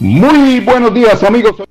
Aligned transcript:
Muy 0.00 0.60
buenos 0.60 0.94
días 0.94 1.22
amigos, 1.24 1.62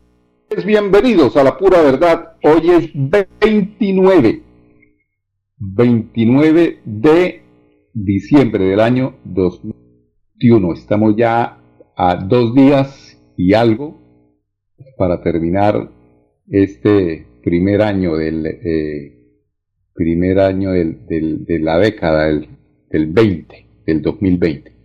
bienvenidos 0.64 1.36
a 1.36 1.44
la 1.44 1.58
pura 1.58 1.82
verdad. 1.82 2.34
Hoy 2.44 2.70
es 2.70 2.92
29, 2.94 4.44
29 5.58 6.80
de 6.86 7.42
diciembre 7.92 8.66
del 8.66 8.82
año 8.82 9.16
2021. 9.24 10.74
Estamos 10.74 11.16
ya 11.18 11.58
a 11.98 12.16
dos 12.18 12.54
días 12.54 13.20
y 13.36 13.56
algo 13.56 14.00
para 14.96 15.24
terminar 15.24 15.90
este 16.52 17.26
primer 17.44 17.82
año 17.82 18.16
del 18.16 18.46
eh, 18.46 19.42
primer 19.96 20.40
año 20.40 20.74
del, 20.74 21.08
de 21.08 21.60
la 21.60 21.80
década 21.80 22.28
del, 22.28 22.48
del 22.92 23.08
20, 23.08 23.70
del 23.88 24.04
2020. 24.04 24.79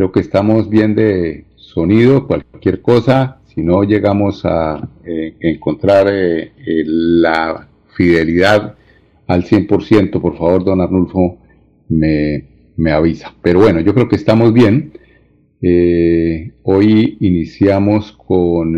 Creo 0.00 0.12
que 0.12 0.20
estamos 0.20 0.70
bien 0.70 0.94
de 0.94 1.44
sonido, 1.56 2.26
cualquier 2.26 2.80
cosa, 2.80 3.42
si 3.44 3.60
no 3.60 3.82
llegamos 3.82 4.46
a 4.46 4.88
eh, 5.04 5.34
encontrar 5.40 6.06
eh, 6.08 6.52
la 6.86 7.68
fidelidad 7.94 8.76
al 9.26 9.44
100%, 9.44 10.18
por 10.22 10.38
favor, 10.38 10.64
don 10.64 10.80
Arnulfo, 10.80 11.36
me, 11.90 12.46
me, 12.78 12.92
avisa. 12.92 13.34
Pero 13.42 13.60
bueno, 13.60 13.80
yo 13.80 13.92
creo 13.92 14.08
que 14.08 14.16
estamos 14.16 14.54
bien. 14.54 14.92
Eh, 15.60 16.50
hoy 16.62 17.18
iniciamos 17.20 18.12
con, 18.12 18.72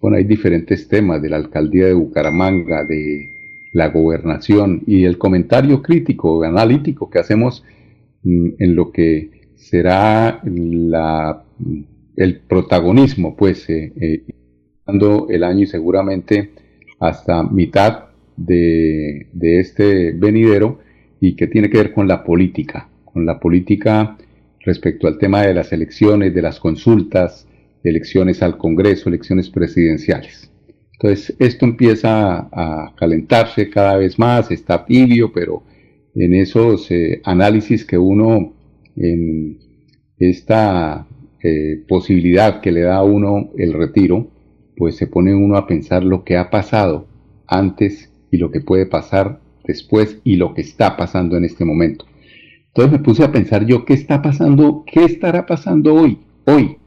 bueno, 0.00 0.16
hay 0.16 0.24
diferentes 0.24 0.88
temas 0.88 1.20
de 1.20 1.28
la 1.28 1.36
alcaldía 1.36 1.84
de 1.84 1.92
Bucaramanga, 1.92 2.82
de 2.84 3.28
la 3.74 3.88
gobernación 3.88 4.84
y 4.86 5.04
el 5.04 5.18
comentario 5.18 5.82
crítico, 5.82 6.42
analítico 6.44 7.10
que 7.10 7.18
hacemos 7.18 7.62
mm, 8.22 8.48
en 8.58 8.74
lo 8.74 8.90
que 8.90 9.36
será 9.58 10.40
la 10.44 11.44
el 12.16 12.40
protagonismo, 12.40 13.36
pues, 13.36 13.68
eh, 13.68 13.92
eh 14.00 14.24
el 15.28 15.44
año 15.44 15.64
y 15.64 15.66
seguramente 15.66 16.50
hasta 16.98 17.42
mitad 17.42 18.04
de, 18.36 19.26
este 19.42 20.12
venidero 20.12 20.78
y 21.20 21.36
que 21.36 21.46
tiene 21.46 21.68
que 21.68 21.76
ver 21.76 21.92
con 21.92 22.08
la 22.08 22.24
política, 22.24 22.88
con 23.04 23.26
la 23.26 23.38
política 23.38 24.16
respecto 24.60 25.06
al 25.06 25.18
tema 25.18 25.42
de 25.42 25.52
las 25.52 25.72
elecciones, 25.72 26.34
de 26.34 26.40
las 26.40 26.58
consultas, 26.58 27.46
elecciones 27.84 28.42
al 28.42 28.56
Congreso, 28.56 29.10
elecciones 29.10 29.50
presidenciales. 29.50 30.50
Entonces, 30.92 31.36
esto 31.38 31.66
empieza 31.66 32.48
a 32.50 32.94
calentarse 32.96 33.68
cada 33.68 33.96
vez 33.98 34.18
más, 34.18 34.50
está 34.50 34.84
tibio, 34.86 35.32
pero 35.32 35.62
en 36.14 36.34
esos 36.34 36.90
eh, 36.90 37.20
análisis 37.24 37.84
que 37.84 37.98
uno 37.98 38.54
en 39.00 39.58
esta 40.18 41.06
eh, 41.42 41.84
posibilidad 41.88 42.60
que 42.60 42.72
le 42.72 42.82
da 42.82 42.96
a 42.96 43.04
uno 43.04 43.50
el 43.56 43.72
retiro, 43.72 44.28
pues 44.76 44.96
se 44.96 45.06
pone 45.06 45.34
uno 45.34 45.56
a 45.56 45.66
pensar 45.66 46.04
lo 46.04 46.24
que 46.24 46.36
ha 46.36 46.50
pasado 46.50 47.06
antes 47.46 48.12
y 48.30 48.38
lo 48.38 48.50
que 48.50 48.60
puede 48.60 48.86
pasar 48.86 49.40
después 49.64 50.18
y 50.24 50.36
lo 50.36 50.54
que 50.54 50.62
está 50.62 50.96
pasando 50.96 51.36
en 51.36 51.44
este 51.44 51.64
momento. 51.64 52.06
Entonces 52.68 52.92
me 52.92 53.04
puse 53.04 53.24
a 53.24 53.32
pensar 53.32 53.66
yo 53.66 53.84
qué 53.84 53.94
está 53.94 54.22
pasando, 54.22 54.84
qué 54.86 55.04
estará 55.04 55.46
pasando 55.46 55.94
hoy, 55.94 56.18
hoy, 56.44 56.78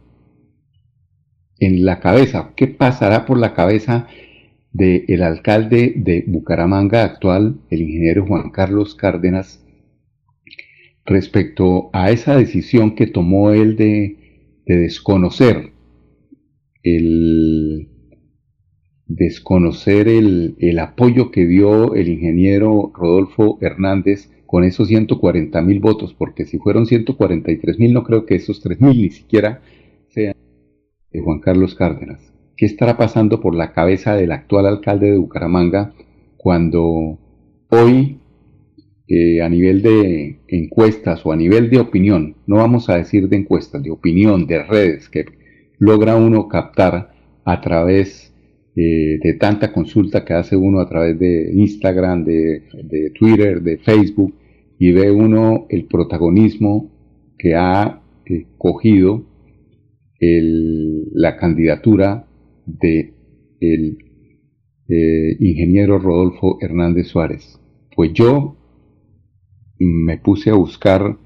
en 1.60 1.86
la 1.86 2.00
cabeza, 2.00 2.54
qué 2.56 2.68
pasará 2.68 3.26
por 3.26 3.38
la 3.38 3.54
cabeza 3.54 4.08
del 4.74 5.22
alcalde 5.22 5.94
de 5.96 6.24
Bucaramanga 6.28 7.04
actual, 7.04 7.60
el 7.70 7.82
ingeniero 7.82 8.26
Juan 8.26 8.52
Carlos 8.52 8.96
Cárdenas, 8.96 9.64
respecto 11.06 11.90
a 11.94 12.12
esa 12.12 12.36
decisión 12.36 12.96
que 12.96 13.08
tomó 13.08 13.52
él 13.52 13.76
de 13.76 14.22
de 14.66 14.78
desconocer 14.78 15.72
el 16.84 17.88
desconocer 19.08 20.08
el, 20.08 20.80
apoyo 20.80 21.32
que 21.32 21.46
dio 21.46 21.96
el 21.96 22.08
ingeniero 22.08 22.92
Rodolfo 22.96 23.58
Hernández 23.60 24.32
con 24.46 24.64
esos 24.64 24.88
140 24.88 25.62
mil 25.62 25.82
votos, 25.82 26.14
porque 26.14 26.46
si 26.46 26.58
fueron 26.60 26.86
143 26.86 27.78
mil, 27.78 27.94
no 27.94 28.04
creo 28.04 28.26
que 28.26 28.36
esos 28.36 28.62
3 28.62 28.80
mil 28.80 29.02
ni 29.02 29.10
siquiera 29.10 29.62
sean 30.08 30.36
de 31.12 31.20
Juan 31.20 31.40
Carlos 31.40 31.76
Cárdenas. 31.76 32.34
¿Qué 32.56 32.66
estará 32.66 32.96
pasando 32.96 33.42
por 33.42 33.54
la 33.54 33.74
cabeza 33.74 34.16
del 34.16 34.32
actual 34.32 34.66
alcalde 34.66 35.12
de 35.12 35.18
Bucaramanga 35.18 35.94
cuando 36.38 37.20
hoy 37.70 38.21
a 39.44 39.50
nivel 39.50 39.82
de 39.82 40.40
encuestas 40.48 41.26
o 41.26 41.32
a 41.34 41.36
nivel 41.36 41.70
de 41.70 41.80
opinión, 41.80 42.38
no 42.48 42.58
vamos 42.58 42.90
a 42.90 42.96
decir 42.96 43.28
de 43.28 43.38
encuestas, 43.38 43.84
de 43.84 43.92
opinión, 43.92 44.48
de 44.48 44.64
redes 44.64 45.10
que 45.10 45.26
logra 45.80 46.16
uno 46.16 46.48
captar 46.48 47.12
a 47.44 47.60
través 47.60 48.32
eh, 48.76 49.20
de 49.22 49.34
tanta 49.34 49.74
consulta 49.74 50.24
que 50.24 50.34
hace 50.34 50.56
uno 50.56 50.80
a 50.80 50.88
través 50.88 51.20
de 51.20 51.52
Instagram, 51.54 52.24
de, 52.24 53.12
Twitter, 53.20 53.62
de 53.62 53.78
Facebook, 53.80 54.34
y 54.80 54.94
ve 54.94 55.12
uno 55.12 55.66
el 55.70 55.86
protagonismo 55.88 56.90
que 57.38 57.56
ha 57.56 58.02
eh, 58.26 58.46
cogido 58.58 59.26
la 60.20 61.36
candidatura 61.36 62.28
de 62.68 63.16
el 63.60 63.98
eh, 64.88 65.36
ingeniero 65.40 65.98
Rodolfo 65.98 66.60
Hernández 66.62 67.08
Suárez. 67.08 67.60
Pues 67.96 68.14
yo 68.14 68.56
me 69.86 70.18
puse 70.18 70.50
a 70.50 70.56
buscar 70.56 71.18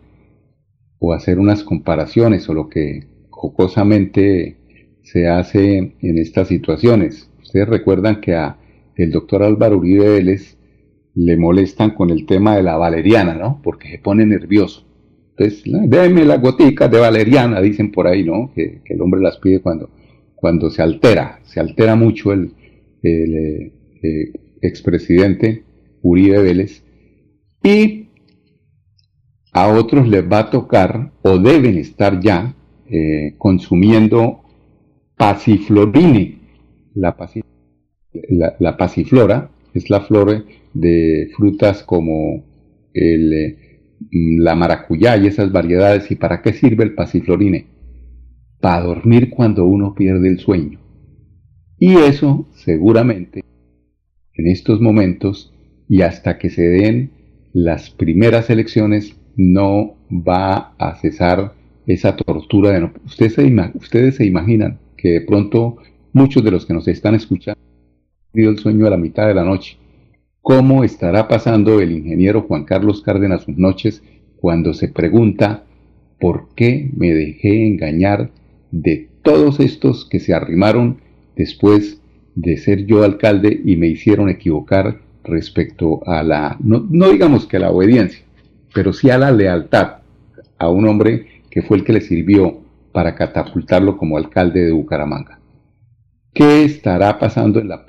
o 0.99 1.13
hacer 1.13 1.39
unas 1.39 1.63
comparaciones 1.63 2.47
o 2.49 2.53
lo 2.53 2.69
que 2.69 3.07
jocosamente 3.29 4.57
se 5.03 5.27
hace 5.27 5.95
en 6.01 6.17
estas 6.17 6.47
situaciones. 6.47 7.29
Ustedes 7.41 7.67
recuerdan 7.67 8.21
que 8.21 8.33
a 8.33 8.57
el 8.95 9.11
doctor 9.11 9.43
Álvaro 9.43 9.77
Uribe 9.77 10.09
Vélez 10.09 10.57
le 11.15 11.37
molestan 11.37 11.91
con 11.91 12.09
el 12.09 12.25
tema 12.25 12.55
de 12.55 12.63
la 12.63 12.77
valeriana, 12.77 13.35
¿no? 13.35 13.61
Porque 13.63 13.89
se 13.89 13.99
pone 13.99 14.25
nervioso. 14.25 14.85
Entonces, 15.37 15.63
déme 15.89 16.23
las 16.25 16.41
goticas 16.41 16.89
de 16.89 16.99
valeriana, 16.99 17.61
dicen 17.61 17.91
por 17.91 18.07
ahí, 18.07 18.23
¿no? 18.23 18.51
Que, 18.55 18.81
el 18.85 19.01
hombre 19.01 19.21
las 19.21 19.37
pide 19.37 19.61
cuando, 19.61 19.89
cuando 20.33 20.69
se 20.69 20.81
altera, 20.81 21.39
se 21.43 21.59
altera 21.59 21.95
mucho 21.95 22.31
el, 22.31 22.53
el 23.03 23.35
eh, 24.01 24.31
expresidente 24.61 25.63
Uribe 26.01 26.41
Vélez. 26.41 26.83
Y 27.63 28.04
a 29.55 29.69
otros 29.69 30.05
les 30.09 30.29
va 30.29 30.39
a 30.39 30.49
tocar 30.49 31.13
o 31.21 31.37
deben 31.37 31.77
estar 31.77 32.19
ya 32.19 32.53
eh, 32.89 33.35
consumiendo 33.37 34.41
pasiflorine. 35.15 36.41
La, 36.93 37.15
la, 38.59 38.75
pasiflora 38.75 39.49
es 39.73 39.89
la 39.89 40.01
flor 40.01 40.45
de 40.73 41.29
frutas 41.37 41.83
como 41.83 42.43
eh, 42.93 43.57
la 44.39 44.55
maracuyá 44.55 45.15
y 45.15 45.27
esas 45.27 45.53
variedades. 45.53 46.11
¿Y 46.11 46.15
para 46.15 46.41
qué 46.41 46.51
sirve 46.51 46.83
el 46.83 46.93
pasiflorine? 46.93 47.67
Para 48.59 48.83
dormir 48.83 49.29
cuando 49.29 49.65
uno 49.65 49.95
pierde 49.95 50.27
el 50.27 50.39
sueño. 50.39 50.81
Y 51.79 51.95
eso 51.95 52.49
seguramente 52.55 53.41
en 54.33 54.47
estos 54.47 54.81
momentos 54.81 55.53
y 55.87 56.01
hasta 56.01 56.37
que 56.39 56.49
se 56.49 56.63
den 56.63 57.11
las 57.53 57.89
primeras 57.89 58.49
elecciones 58.49 59.15
no 59.35 59.95
va 60.09 60.73
a 60.77 60.95
cesar 60.95 61.53
esa 61.87 62.15
tortura. 62.15 62.71
De 62.71 62.89
ustedes, 63.05 63.33
se 63.33 63.71
ustedes 63.75 64.15
se 64.15 64.25
imaginan 64.25 64.79
que 64.97 65.09
de 65.09 65.21
pronto 65.21 65.77
muchos 66.13 66.43
de 66.43 66.51
los 66.51 66.65
que 66.65 66.73
nos 66.73 66.87
están 66.87 67.15
escuchando 67.15 67.59
han 68.33 68.43
el 68.43 68.59
sueño 68.59 68.85
a 68.85 68.89
la 68.89 68.97
mitad 68.97 69.27
de 69.27 69.33
la 69.33 69.43
noche. 69.43 69.77
¿Cómo 70.41 70.83
estará 70.83 71.27
pasando 71.27 71.79
el 71.81 71.91
ingeniero 71.91 72.43
Juan 72.43 72.65
Carlos 72.65 73.01
Cárdenas 73.01 73.43
sus 73.43 73.57
noches 73.57 74.03
cuando 74.37 74.73
se 74.73 74.89
pregunta 74.89 75.63
por 76.19 76.49
qué 76.55 76.91
me 76.95 77.13
dejé 77.13 77.65
engañar 77.67 78.31
de 78.71 79.09
todos 79.23 79.59
estos 79.59 80.05
que 80.05 80.19
se 80.19 80.33
arrimaron 80.33 80.97
después 81.35 82.01
de 82.35 82.57
ser 82.57 82.85
yo 82.85 83.03
alcalde 83.03 83.61
y 83.63 83.75
me 83.77 83.87
hicieron 83.87 84.29
equivocar 84.29 85.01
respecto 85.23 86.07
a 86.07 86.21
la, 86.21 86.57
no, 86.61 86.85
no 86.89 87.09
digamos 87.09 87.47
que 87.47 87.57
a 87.57 87.61
la 87.61 87.71
obediencia, 87.71 88.24
pero 88.75 88.91
sí 88.91 89.09
a 89.09 89.17
la 89.17 89.31
lealtad 89.31 89.99
a 90.57 90.69
un 90.69 90.85
hombre 90.85 91.41
que 91.49 91.61
fue 91.61 91.77
el 91.77 91.85
que 91.85 91.93
le 91.93 92.01
sirvió 92.01 92.59
para 92.91 93.15
catapultarlo 93.15 93.95
como 93.95 94.17
alcalde 94.17 94.65
de 94.65 94.73
Bucaramanga. 94.73 95.39
¿Qué 96.33 96.65
estará 96.65 97.17
pasando 97.17 97.61
en 97.61 97.69
la 97.69 97.85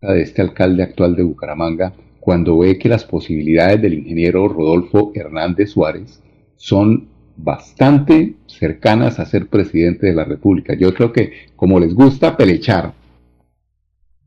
de 0.00 0.22
este 0.22 0.40
alcalde 0.40 0.82
actual 0.82 1.14
de 1.14 1.24
Bucaramanga 1.24 1.92
cuando 2.20 2.56
ve 2.56 2.78
que 2.78 2.88
las 2.88 3.04
posibilidades 3.04 3.82
del 3.82 3.94
ingeniero 3.94 4.48
Rodolfo 4.48 5.12
Hernández 5.14 5.72
Suárez 5.72 6.22
son 6.56 7.08
bastante 7.36 8.36
cercanas 8.46 9.20
a 9.20 9.26
ser 9.26 9.48
presidente 9.48 10.06
de 10.06 10.14
la 10.14 10.24
República? 10.24 10.72
Yo 10.72 10.94
creo 10.94 11.12
que 11.12 11.32
como 11.54 11.78
les 11.78 11.92
gusta 11.92 12.34
pelechar, 12.34 12.94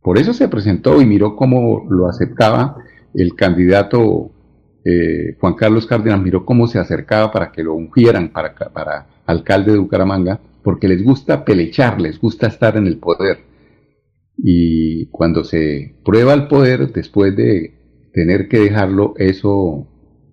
por 0.04 0.20
eso 0.20 0.32
se 0.34 0.48
presentó 0.48 1.02
y 1.02 1.08
miró 1.08 1.36
cómo 1.36 1.88
lo 1.90 2.08
aceptaba 2.08 2.76
el 3.16 3.34
candidato 3.34 4.30
eh, 4.84 5.36
Juan 5.40 5.54
Carlos 5.54 5.86
Cárdenas, 5.86 6.22
miró 6.22 6.46
cómo 6.46 6.68
se 6.68 6.80
acercaba 6.80 7.32
para 7.32 7.52
que 7.52 7.64
lo 7.64 7.74
ungieran 7.74 8.30
para, 8.30 8.54
para 8.56 9.08
alcalde 9.26 9.74
de 9.74 9.78
Bucaramanga, 9.78 10.40
porque 10.64 10.88
les 10.88 11.04
gusta 11.04 11.46
pelechar, 11.46 12.00
les 12.02 12.20
gusta 12.20 12.48
estar 12.48 12.78
en 12.78 12.88
el 12.88 12.98
poder. 12.98 13.40
Y 14.38 15.08
cuando 15.08 15.44
se 15.44 15.96
prueba 16.04 16.34
el 16.34 16.48
poder, 16.48 16.92
después 16.92 17.36
de 17.36 17.74
tener 18.14 18.48
que 18.48 18.60
dejarlo, 18.60 19.14
eso 19.18 19.88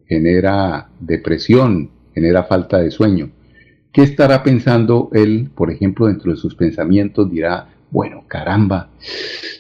genera 0.07 0.91
depresión, 1.01 1.91
genera 2.15 2.45
falta 2.45 2.79
de 2.79 2.91
sueño. 2.91 3.31
¿Qué 3.93 4.03
estará 4.03 4.43
pensando 4.43 5.11
él, 5.13 5.51
por 5.55 5.71
ejemplo, 5.71 6.07
dentro 6.07 6.31
de 6.31 6.39
sus 6.39 6.55
pensamientos? 6.55 7.31
Dirá, 7.31 7.69
bueno, 7.91 8.25
caramba, 8.27 8.91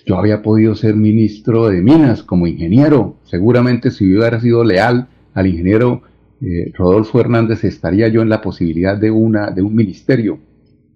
yo 0.08 0.16
había 0.16 0.40
podido 0.40 0.75
ser 0.75 0.96
ministro 0.96 1.69
de 1.69 1.82
Minas 1.82 2.22
como 2.22 2.46
ingeniero. 2.46 3.19
Seguramente 3.25 3.90
si 3.90 4.06
hubiera 4.06 4.40
sido 4.40 4.64
leal 4.64 5.08
al 5.34 5.46
ingeniero 5.46 6.00
eh, 6.40 6.72
Rodolfo 6.75 7.20
Hernández, 7.20 7.62
estaría 7.64 8.08
yo 8.08 8.22
en 8.22 8.31
la 8.31 8.40
posibilidad 8.40 8.96
de, 8.96 9.10
una, 9.10 9.50
de 9.50 9.60
un 9.60 9.75
ministerio. 9.75 10.38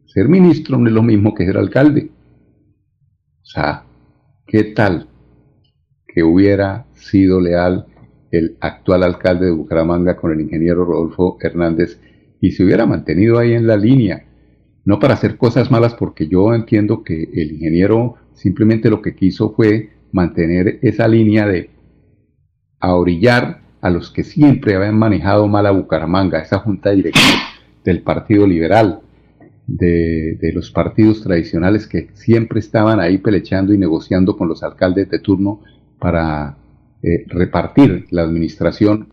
Ser 0.06 0.29
ministro 0.29 0.79
no 0.79 0.88
es 0.88 0.94
lo 0.94 1.03
mismo 1.03 1.35
que 1.35 1.44
ser 1.44 1.59
alcalde. 1.59 2.11
O 3.43 3.44
sea, 3.44 3.85
¿qué 4.47 4.64
tal 4.64 5.09
que 6.06 6.23
hubiera 6.23 6.87
sido 6.94 7.38
leal 7.38 7.87
el 8.31 8.56
actual 8.61 9.03
alcalde 9.03 9.47
de 9.47 9.53
Bucaramanga 9.53 10.17
con 10.17 10.32
el 10.32 10.41
ingeniero 10.41 10.87
Rodolfo 10.87 11.37
Hernández 11.38 12.00
y 12.41 12.53
se 12.53 12.64
hubiera 12.64 12.87
mantenido 12.87 13.38
ahí 13.38 13.53
en 13.53 13.67
la 13.67 13.76
línea? 13.76 14.25
no 14.85 14.99
para 14.99 15.14
hacer 15.14 15.37
cosas 15.37 15.70
malas, 15.70 15.94
porque 15.94 16.26
yo 16.29 16.55
entiendo 16.55 17.05
que 17.05 17.23
el 17.23 17.53
ingeniero 17.53 18.17
simplemente 18.34 18.90
lo 18.90 19.02
que 19.02 19.14
quiso 19.14 19.55
fue 19.55 19.90
mantener 20.12 20.79
esa 20.82 21.08
línea 21.08 21.46
de 21.46 21.70
ahorillar 22.81 23.62
a 23.81 23.90
los 23.90 24.11
que 24.11 24.25
siempre 24.25 24.75
habían 24.75 24.99
manejado 24.99 25.49
mal 25.49 25.67
a 25.67 25.70
Bucaramanga, 25.70 26.40
esa 26.40 26.58
junta 26.58 26.90
directiva 26.90 27.38
del 27.84 28.02
Partido 28.02 28.46
Liberal, 28.46 29.00
de, 29.67 30.52
los 30.55 30.70
partidos 30.70 31.23
tradicionales 31.23 31.87
que 31.87 32.08
siempre 32.14 32.61
estaban 32.61 33.00
ahí 33.00 33.19
pelechando 33.19 33.73
y 33.73 33.79
negociando 33.79 34.37
con 34.37 34.49
los 34.49 34.62
alcaldes 34.62 35.08
de 35.08 35.19
turno 35.19 35.61
para 35.99 36.58
eh, 37.02 37.25
repartir 37.28 38.06
la 38.11 38.23
administración 38.23 39.12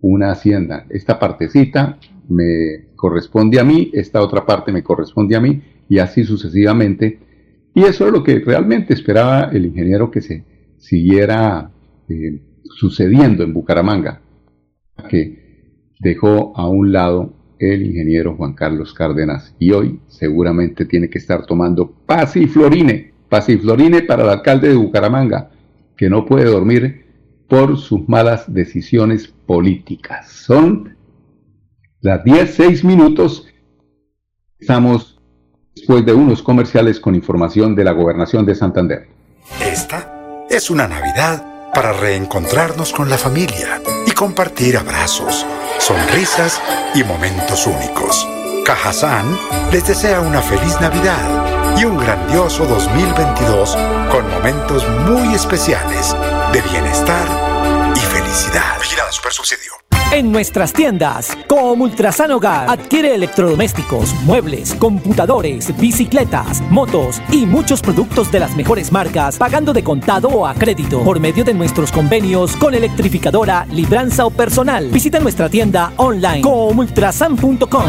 una 0.00 0.30
hacienda. 0.30 0.86
Esta 0.90 1.18
partecita 1.18 1.98
me 2.28 2.86
corresponde 2.94 3.58
a 3.58 3.64
mí, 3.64 3.90
esta 3.94 4.20
otra 4.20 4.44
parte 4.44 4.70
me 4.72 4.82
corresponde 4.82 5.34
a 5.36 5.40
mí, 5.40 5.62
y 5.88 5.98
así 5.98 6.24
sucesivamente. 6.24 7.18
Y 7.78 7.84
eso 7.84 8.08
es 8.08 8.12
lo 8.12 8.24
que 8.24 8.40
realmente 8.40 8.92
esperaba 8.92 9.50
el 9.52 9.66
ingeniero 9.66 10.10
que 10.10 10.20
se 10.20 10.44
siguiera 10.78 11.70
eh, 12.08 12.42
sucediendo 12.64 13.44
en 13.44 13.54
Bucaramanga, 13.54 14.20
que 15.08 15.84
dejó 16.00 16.52
a 16.56 16.68
un 16.68 16.90
lado 16.90 17.34
el 17.60 17.86
ingeniero 17.86 18.34
Juan 18.34 18.54
Carlos 18.54 18.92
Cárdenas 18.92 19.54
y 19.60 19.70
hoy 19.70 20.00
seguramente 20.08 20.86
tiene 20.86 21.08
que 21.08 21.18
estar 21.18 21.46
tomando 21.46 21.88
pasiflorine, 22.04 23.12
pasiflorine 23.28 24.02
para 24.02 24.24
el 24.24 24.30
alcalde 24.30 24.70
de 24.70 24.74
Bucaramanga, 24.74 25.52
que 25.96 26.10
no 26.10 26.26
puede 26.26 26.46
dormir 26.46 27.06
por 27.48 27.78
sus 27.78 28.08
malas 28.08 28.52
decisiones 28.52 29.28
políticas. 29.28 30.32
Son 30.32 30.96
las 32.00 32.24
10, 32.24 32.54
6 32.54 32.84
minutos. 32.84 33.46
Estamos 34.58 35.17
después 35.78 36.04
de 36.04 36.12
unos 36.12 36.42
comerciales 36.42 36.98
con 36.98 37.14
información 37.14 37.76
de 37.76 37.84
la 37.84 37.92
gobernación 37.92 38.44
de 38.44 38.54
Santander. 38.54 39.06
Esta 39.60 40.44
es 40.50 40.70
una 40.70 40.88
Navidad 40.88 41.70
para 41.72 41.92
reencontrarnos 41.92 42.92
con 42.92 43.08
la 43.08 43.16
familia 43.16 43.80
y 44.04 44.10
compartir 44.10 44.76
abrazos, 44.76 45.46
sonrisas 45.78 46.60
y 46.96 47.04
momentos 47.04 47.66
únicos. 47.66 48.26
Cajazán 48.64 49.38
les 49.72 49.86
desea 49.86 50.20
una 50.20 50.42
feliz 50.42 50.80
Navidad 50.80 51.78
y 51.78 51.84
un 51.84 51.96
grandioso 51.96 52.66
2022 52.66 53.76
con 54.10 54.28
momentos 54.30 54.84
muy 55.06 55.32
especiales 55.34 56.16
de 56.52 56.60
bienestar 56.62 57.94
y 57.94 58.00
felicidad. 58.00 58.80
Vigilado 58.80 59.12
Super 59.12 59.32
Subsidio. 59.32 59.87
En 60.10 60.32
nuestras 60.32 60.72
tiendas, 60.72 61.36
como 61.46 61.84
Ultrasan 61.84 62.30
Hogar, 62.30 62.70
adquiere 62.70 63.14
electrodomésticos, 63.14 64.14
muebles, 64.24 64.74
computadores, 64.74 65.76
bicicletas, 65.78 66.62
motos 66.70 67.20
y 67.30 67.44
muchos 67.44 67.82
productos 67.82 68.32
de 68.32 68.40
las 68.40 68.56
mejores 68.56 68.90
marcas, 68.90 69.36
pagando 69.36 69.74
de 69.74 69.84
contado 69.84 70.28
o 70.28 70.46
a 70.46 70.54
crédito 70.54 71.04
por 71.04 71.20
medio 71.20 71.44
de 71.44 71.52
nuestros 71.52 71.92
convenios 71.92 72.56
con 72.56 72.74
electrificadora, 72.74 73.66
libranza 73.70 74.24
o 74.24 74.30
personal. 74.30 74.88
Visita 74.88 75.20
nuestra 75.20 75.50
tienda 75.50 75.92
online 75.96 76.40
comultrasan.com. 76.40 77.84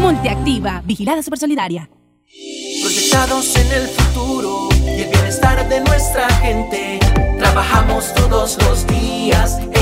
Multiactiva, 0.00 0.82
vigilada 0.86 1.22
super 1.22 1.38
solidaria. 1.38 1.90
Proyectados 2.80 3.54
en 3.56 3.70
el 3.70 3.86
futuro 3.88 4.68
y 4.72 5.02
el 5.02 5.10
bienestar 5.10 5.68
de 5.68 5.80
nuestra 5.82 6.26
gente, 6.36 7.00
trabajamos 7.38 8.14
todos 8.14 8.56
los 8.62 8.86
días 8.86 9.58
en 9.58 9.75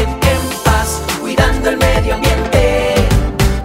cuidando 1.34 1.70
el 1.70 1.76
medio 1.78 2.14
ambiente. 2.14 2.94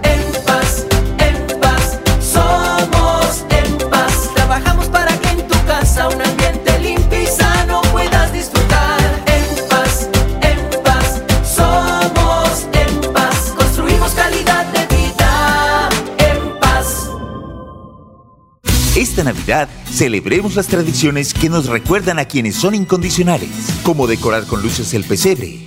En 0.02 0.44
paz, 0.44 0.86
en 1.18 1.60
paz, 1.60 1.98
somos 2.20 3.44
en 3.50 3.90
paz. 3.90 4.30
Trabajamos 4.34 4.88
para 4.88 5.16
que 5.18 5.28
en 5.28 5.46
tu 5.46 5.54
casa 5.66 6.08
un 6.08 6.20
ambiente 6.20 6.78
limpio 6.80 7.22
y 7.22 7.26
sano 7.26 7.80
puedas 7.92 8.32
disfrutar. 8.32 9.00
En 9.26 9.68
paz, 9.68 10.08
en 10.42 10.82
paz, 10.82 11.22
somos 11.44 12.66
en 12.72 13.12
paz. 13.12 13.54
Construimos 13.56 14.12
calidad 14.12 14.66
de 14.72 14.96
vida. 14.96 15.88
En 16.18 16.58
paz. 16.60 17.08
Esta 18.96 19.24
Navidad 19.24 19.68
celebremos 19.92 20.56
las 20.56 20.66
tradiciones 20.66 21.34
que 21.34 21.48
nos 21.48 21.66
recuerdan 21.66 22.18
a 22.18 22.24
quienes 22.24 22.56
son 22.56 22.74
incondicionales, 22.74 23.50
como 23.82 24.06
decorar 24.06 24.46
con 24.46 24.62
luces 24.62 24.92
el 24.94 25.04
pesebre 25.04 25.66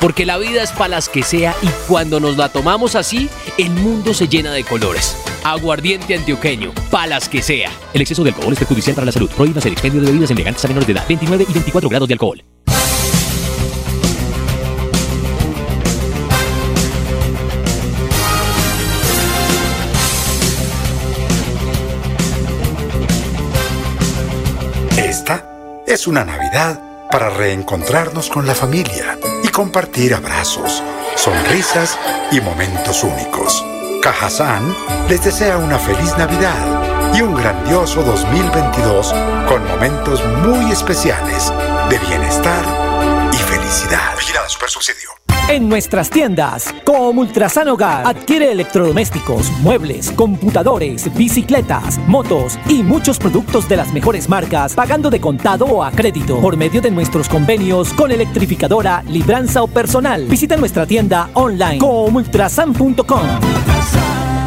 porque 0.00 0.26
la 0.26 0.38
vida 0.38 0.62
es 0.62 0.72
para 0.72 0.88
las 0.88 1.08
que 1.08 1.22
sea 1.22 1.54
y 1.62 1.68
cuando 1.88 2.20
nos 2.20 2.36
la 2.36 2.48
tomamos 2.48 2.94
así, 2.94 3.28
el 3.58 3.70
mundo 3.70 4.14
se 4.14 4.28
llena 4.28 4.52
de 4.52 4.64
colores. 4.64 5.16
Aguardiente 5.44 6.14
antioqueño, 6.14 6.72
palas 6.90 7.28
que 7.28 7.42
sea. 7.42 7.70
El 7.92 8.00
exceso 8.00 8.24
de 8.24 8.30
alcohol 8.30 8.52
es 8.52 8.58
perjudicial 8.58 8.94
para 8.94 9.06
la 9.06 9.12
salud. 9.12 9.30
Prohíbas 9.30 9.64
el 9.66 9.72
expendio 9.72 10.00
de 10.00 10.08
bebidas 10.08 10.30
elegantes 10.30 10.64
a 10.64 10.68
menores 10.68 10.86
de 10.86 10.92
edad. 10.92 11.04
29 11.08 11.46
y 11.48 11.52
24 11.52 11.88
grados 11.88 12.08
de 12.08 12.14
alcohol. 12.14 12.44
Esta 24.96 25.48
es 25.86 26.06
una 26.06 26.24
Navidad 26.24 26.80
para 27.10 27.30
reencontrarnos 27.30 28.28
con 28.28 28.46
la 28.46 28.54
familia 28.54 29.16
compartir 29.56 30.12
abrazos, 30.12 30.82
sonrisas 31.14 31.98
y 32.30 32.42
momentos 32.42 33.02
únicos. 33.02 33.64
Cajazán 34.02 34.62
les 35.08 35.24
desea 35.24 35.56
una 35.56 35.78
feliz 35.78 36.14
Navidad 36.18 37.14
y 37.14 37.22
un 37.22 37.34
grandioso 37.34 38.02
2022 38.02 39.14
con 39.48 39.66
momentos 39.66 40.22
muy 40.44 40.70
especiales 40.70 41.50
de 41.88 41.98
bienestar 42.00 42.64
y 43.32 43.36
felicidad. 43.36 44.14
Vigilada 44.18 44.46
Super 44.50 44.68
Subsidio. 44.68 45.25
En 45.48 45.68
nuestras 45.68 46.10
tiendas, 46.10 46.74
como 46.84 47.20
Ultrasan 47.20 47.68
Hogar, 47.68 48.04
adquiere 48.04 48.50
electrodomésticos, 48.50 49.48
muebles, 49.60 50.10
computadores, 50.10 51.14
bicicletas, 51.14 51.98
motos 52.08 52.58
y 52.68 52.82
muchos 52.82 53.16
productos 53.18 53.68
de 53.68 53.76
las 53.76 53.92
mejores 53.92 54.28
marcas, 54.28 54.74
pagando 54.74 55.08
de 55.08 55.20
contado 55.20 55.66
o 55.66 55.84
a 55.84 55.92
crédito 55.92 56.40
por 56.40 56.56
medio 56.56 56.80
de 56.80 56.90
nuestros 56.90 57.28
convenios 57.28 57.92
con 57.92 58.10
electrificadora, 58.10 59.04
libranza 59.06 59.62
o 59.62 59.68
personal. 59.68 60.26
Visita 60.26 60.56
nuestra 60.56 60.84
tienda 60.84 61.30
online 61.34 61.78
comultrasan.com. 61.78 63.26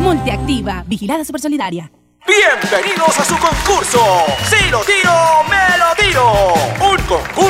Multiactiva, 0.01 0.83
vigilada 0.85 1.23
super 1.23 1.39
solidaria. 1.39 1.89
Bienvenidos 2.27 3.17
a 3.17 3.23
su 3.23 3.37
concurso. 3.37 4.01
Si 4.49 4.69
lo 4.69 4.81
tiro, 4.81 5.13
me 5.49 5.77
lo 5.77 5.95
tiro. 5.95 6.68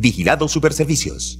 Vigilado 0.00 0.48
Superservicios. 0.48 1.39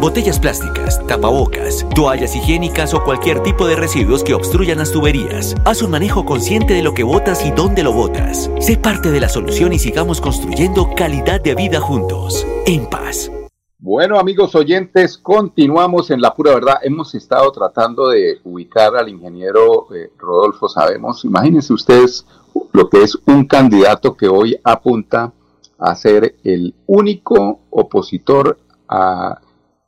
botellas 0.00 0.38
plásticas, 0.38 1.04
tapabocas, 1.06 1.86
toallas 1.94 2.36
higiénicas 2.36 2.94
o 2.94 3.02
cualquier 3.02 3.42
tipo 3.42 3.66
de 3.66 3.76
residuos 3.76 4.22
que 4.22 4.34
obstruyan 4.34 4.78
las 4.78 4.92
tuberías. 4.92 5.54
Haz 5.64 5.82
un 5.82 5.90
manejo 5.90 6.24
consciente 6.24 6.74
de 6.74 6.82
lo 6.82 6.94
que 6.94 7.02
botas 7.02 7.44
y 7.44 7.50
dónde 7.50 7.82
lo 7.82 7.92
botas. 7.92 8.50
Sé 8.60 8.76
parte 8.76 9.10
de 9.10 9.20
la 9.20 9.28
solución 9.28 9.72
y 9.72 9.78
sigamos 9.78 10.20
construyendo 10.20 10.90
calidad 10.94 11.40
de 11.40 11.54
vida 11.54 11.80
juntos. 11.80 12.46
En 12.66 12.88
paz. 12.88 13.30
Bueno, 13.78 14.18
amigos 14.18 14.54
oyentes, 14.54 15.16
continuamos 15.16 16.10
en 16.10 16.20
la 16.20 16.34
pura 16.34 16.54
verdad. 16.54 16.76
Hemos 16.82 17.14
estado 17.14 17.52
tratando 17.52 18.08
de 18.08 18.40
ubicar 18.42 18.96
al 18.96 19.08
ingeniero 19.08 19.86
eh, 19.94 20.10
Rodolfo 20.18 20.68
Sabemos. 20.68 21.24
Imagínense 21.24 21.72
ustedes 21.72 22.26
lo 22.72 22.88
que 22.88 23.02
es 23.02 23.16
un 23.26 23.46
candidato 23.46 24.16
que 24.16 24.28
hoy 24.28 24.58
apunta 24.64 25.32
a 25.78 25.94
ser 25.94 26.36
el 26.42 26.74
único 26.86 27.60
opositor 27.70 28.58
a 28.88 29.40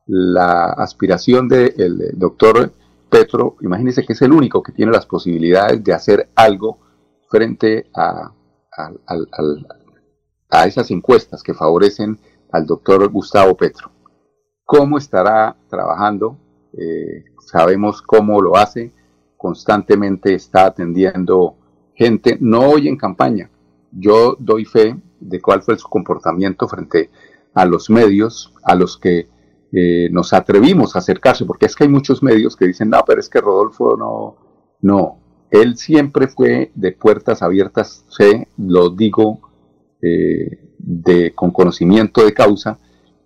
la 0.09 0.65
aspiración 0.73 1.49
del 1.49 2.13
doctor 2.15 2.73
Petro. 3.09 3.57
Imagínense 3.61 4.05
que 4.05 4.15
es 4.15 4.23
el 4.23 4.33
único 4.33 4.63
que 4.63 4.73
tiene 4.73 4.91
las 4.91 5.07
posibilidades 5.07 5.83
de 5.85 5.93
hacer 5.93 6.29
algo 6.35 6.79
frente 7.31 7.89
a, 7.95 8.33
a, 8.77 8.91
al- 9.07 9.67
a 10.51 10.67
esas 10.67 10.91
encuestas 10.91 11.43
que 11.43 11.55
favorecen 11.55 12.19
al 12.51 12.67
doctor 12.67 13.07
Gustavo 13.11 13.55
Petro. 13.57 13.91
¿Cómo 14.65 14.99
estará 14.99 15.57
trabajando? 15.69 16.39
Eh, 16.73 17.25
sabemos 17.47 18.03
cómo 18.03 18.41
lo 18.41 18.57
hace. 18.57 18.93
Constantemente 19.37 20.35
está 20.35 20.67
atendiendo 20.67 21.57
gente, 21.95 22.39
no 22.41 22.61
hoy 22.61 22.89
en 22.89 22.97
campaña. 22.97 23.51
Yo 23.93 24.37
doy 24.39 24.65
fe 24.65 24.97
de 25.21 25.41
cuál 25.41 25.63
fue 25.63 25.79
su 25.79 25.89
comportamiento 25.89 26.67
frente 26.67 27.11
a 27.55 27.65
los 27.65 27.91
medios 27.91 28.55
a 28.63 28.75
los 28.75 28.97
que 28.99 29.29
eh, 29.73 30.09
nos 30.11 30.33
atrevimos 30.33 30.97
a 30.97 31.01
acercarse, 31.01 31.45
porque 31.45 31.67
es 31.67 31.77
que 31.77 31.85
hay 31.85 31.91
muchos 31.91 32.23
medios 32.23 32.57
que 32.57 32.67
dicen, 32.67 32.91
no, 32.91 33.03
pero 33.07 33.21
es 33.21 33.29
que 33.29 33.41
Rodolfo 33.41 33.97
no, 33.97 34.37
no, 34.81 35.19
él 35.51 35.77
siempre 35.77 36.29
fue 36.29 36.71
de 36.75 36.93
puertas 36.93 37.43
abiertas, 37.43 38.05
sé, 38.09 38.49
lo 38.57 38.91
digo 38.91 39.41
eh, 40.01 40.59
de, 40.79 41.35
con 41.35 41.51
conocimiento 41.51 42.25
de 42.25 42.33
causa, 42.33 42.79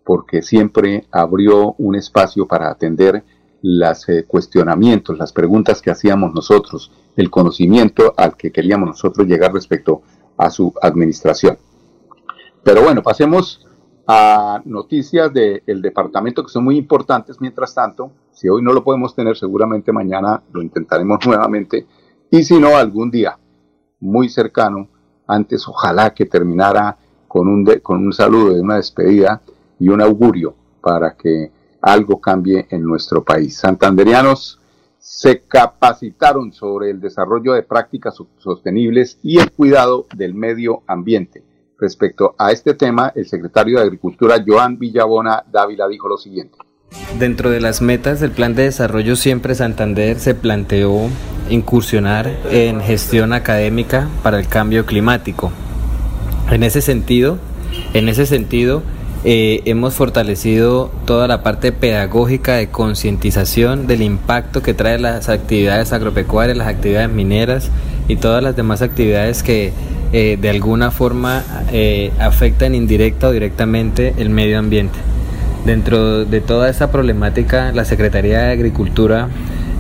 porque 0.05 0.43
siempre 0.43 1.07
abrió 1.13 1.75
un 1.79 1.95
espacio 1.95 2.47
para 2.47 2.71
atender 2.71 3.23
los 3.63 4.07
cuestionamientos, 4.27 5.17
las 5.17 5.33
preguntas 5.33 5.81
que 5.81 5.93
hacíamos 5.93 6.35
nosotros, 6.35 6.91
el 7.17 7.31
conocimiento 7.31 8.13
al 8.17 8.37
que 8.37 8.51
queríamos 8.51 8.89
nosotros 8.89 9.29
llegar 9.29 9.53
respecto 9.53 10.03
a 10.37 10.51
su 10.51 10.75
administración. 10.83 11.57
Pero 12.65 12.83
bueno, 12.83 13.03
pasemos 13.03 13.65
a 14.07 14.61
noticias 14.65 15.33
del 15.33 15.81
departamento 15.83 16.43
que 16.43 16.49
son 16.51 16.65
muy 16.65 16.77
importantes. 16.77 17.41
Mientras 17.41 17.75
tanto, 17.75 18.11
si 18.33 18.49
hoy 18.49 18.63
no 18.63 18.73
lo 18.73 18.83
podemos 18.85 19.15
tener, 19.15 19.37
seguramente 19.37 19.93
mañana 19.93 20.43
lo 20.53 20.63
intentaremos 20.63 21.19
nuevamente. 21.27 21.87
Y 22.31 22.43
si 22.43 22.59
no, 22.59 22.77
algún 22.77 23.11
día 23.11 23.39
muy 24.01 24.29
cercano, 24.29 24.89
antes 25.27 25.67
ojalá 25.69 26.13
que 26.13 26.27
terminara 26.27 26.97
con 27.29 27.49
un, 27.49 27.65
de- 27.65 27.81
con 27.81 28.05
un 28.05 28.13
saludo 28.13 28.55
de 28.55 28.61
una 28.61 28.77
despedida 28.77 29.41
y 29.79 29.89
un 29.89 30.01
augurio 30.03 30.55
para 30.81 31.15
que 31.17 31.51
algo 31.81 32.21
cambie 32.21 32.67
en 32.71 32.83
nuestro 32.83 33.23
país. 33.25 33.57
Santanderianos 33.57 34.59
se 34.99 35.41
capacitaron 35.43 36.53
sobre 36.53 36.91
el 36.91 37.01
desarrollo 37.01 37.53
de 37.55 37.63
prácticas 37.63 38.15
so- 38.17 38.29
sostenibles 38.39 39.19
y 39.23 39.39
el 39.39 39.51
cuidado 39.53 40.07
del 40.15 40.35
medio 40.35 40.83
ambiente. 40.87 41.43
Respecto 41.83 42.37
a 42.39 42.53
este 42.53 42.75
tema, 42.75 43.13
el 43.17 43.27
secretario 43.27 43.79
de 43.79 43.83
Agricultura, 43.83 44.37
Joan 44.47 44.79
Villabona 44.79 45.43
Dávila, 45.51 45.89
dijo 45.89 46.07
lo 46.07 46.17
siguiente. 46.17 46.57
Dentro 47.19 47.51
de 47.51 47.61
las 47.61 47.83
metas 47.83 48.21
del 48.21 48.31
Plan 48.31 48.55
de 48.55 48.63
Desarrollo 48.63 49.17
Siempre 49.17 49.57
Santander 49.57 50.21
se 50.21 50.37
planteó 50.37 51.09
incursionar 51.51 52.31
en 52.53 52.81
gestión 52.83 53.33
académica 53.33 54.09
para 54.23 54.39
el 54.39 54.47
cambio 54.47 54.87
climático. 54.87 55.51
En 56.53 56.63
ese 56.63 56.83
sentido, 56.83 57.39
en 57.95 58.09
ese 58.09 58.27
sentido 58.27 58.85
eh, 59.25 59.63
hemos 59.65 59.95
fortalecido 59.95 60.93
toda 61.05 61.27
la 61.27 61.43
parte 61.43 61.73
pedagógica 61.73 62.55
de 62.55 62.69
concientización 62.69 63.89
del 63.89 64.03
impacto 64.03 64.63
que 64.63 64.73
trae 64.73 65.01
las 65.01 65.29
actividades 65.29 65.93
agropecuarias, 65.93 66.57
las 66.57 66.69
actividades 66.69 67.11
mineras 67.11 67.71
y 68.07 68.17
todas 68.17 68.41
las 68.41 68.55
demás 68.55 68.83
actividades 68.83 69.43
que 69.43 69.73
eh, 70.13 70.37
de 70.41 70.51
alguna 70.51 70.91
forma 70.91 71.43
eh, 71.73 72.13
afectan 72.19 72.75
indirecta 72.75 73.29
o 73.29 73.33
directamente 73.33 74.15
el 74.19 74.31
medio 74.31 74.59
ambiente. 74.59 74.99
Dentro 75.65 76.25
de 76.25 76.41
toda 76.41 76.69
esta 76.69 76.91
problemática, 76.91 77.73
la 77.73 77.85
Secretaría 77.85 78.41
de 78.41 78.53
Agricultura 78.53 79.29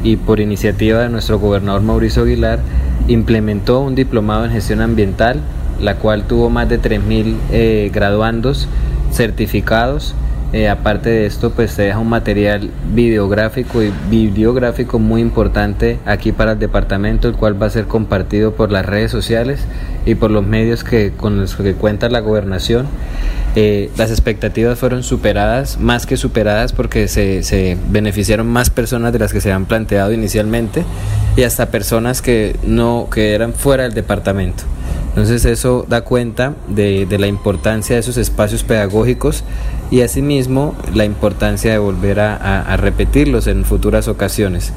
y 0.02 0.16
por 0.16 0.40
iniciativa 0.40 1.00
de 1.00 1.08
nuestro 1.08 1.38
gobernador 1.38 1.82
Mauricio 1.82 2.22
Aguilar 2.22 2.60
implementó 3.08 3.80
un 3.80 3.94
diplomado 3.94 4.44
en 4.44 4.52
gestión 4.52 4.80
ambiental, 4.80 5.40
la 5.80 5.96
cual 5.96 6.24
tuvo 6.24 6.50
más 6.50 6.68
de 6.68 6.80
3.000 6.80 7.36
eh, 7.50 7.90
graduandos 7.92 8.68
certificados. 9.12 10.14
Eh, 10.52 10.68
aparte 10.68 11.08
de 11.08 11.24
esto, 11.26 11.50
pues 11.50 11.70
se 11.70 11.82
deja 11.82 11.98
un 11.98 12.10
material 12.10 12.70
videográfico 12.92 13.82
y 13.82 13.90
bibliográfico 14.10 14.98
muy 14.98 15.22
importante 15.22 15.98
aquí 16.04 16.30
para 16.30 16.52
el 16.52 16.58
departamento, 16.58 17.26
el 17.26 17.34
cual 17.34 17.60
va 17.60 17.66
a 17.66 17.70
ser 17.70 17.86
compartido 17.86 18.54
por 18.54 18.70
las 18.70 18.84
redes 18.84 19.10
sociales 19.10 19.60
y 20.04 20.14
por 20.14 20.30
los 20.30 20.44
medios 20.44 20.84
que, 20.84 21.12
con 21.16 21.40
los 21.40 21.56
que 21.56 21.72
cuenta 21.72 22.10
la 22.10 22.20
gobernación. 22.20 22.86
Eh, 23.56 23.90
las 23.96 24.10
expectativas 24.10 24.78
fueron 24.78 25.02
superadas, 25.02 25.78
más 25.78 26.04
que 26.04 26.18
superadas, 26.18 26.72
porque 26.74 27.08
se, 27.08 27.42
se, 27.42 27.78
beneficiaron 27.88 28.46
más 28.46 28.68
personas 28.68 29.12
de 29.14 29.18
las 29.18 29.32
que 29.32 29.40
se 29.40 29.50
habían 29.50 29.66
planteado 29.66 30.12
inicialmente 30.12 30.84
y 31.36 31.44
hasta 31.44 31.70
personas 31.70 32.20
que 32.20 32.56
no 32.62 33.08
que 33.10 33.34
eran 33.34 33.54
fuera 33.54 33.84
del 33.84 33.94
departamento. 33.94 34.64
Entonces 35.12 35.44
eso 35.44 35.84
da 35.86 36.00
cuenta 36.00 36.54
de, 36.68 37.06
la 37.18 37.26
importancia 37.26 37.96
de 37.96 38.00
esos 38.00 38.16
espacios 38.16 38.62
pedagógicos 38.64 39.44
y 39.90 40.00
asimismo 40.00 40.74
la 40.94 41.04
importancia 41.04 41.70
de 41.70 41.76
volver 41.76 42.18
a, 42.18 42.76
repetirlos 42.78 43.46
en 43.46 43.66
futuras 43.66 44.08
ocasiones. 44.08 44.72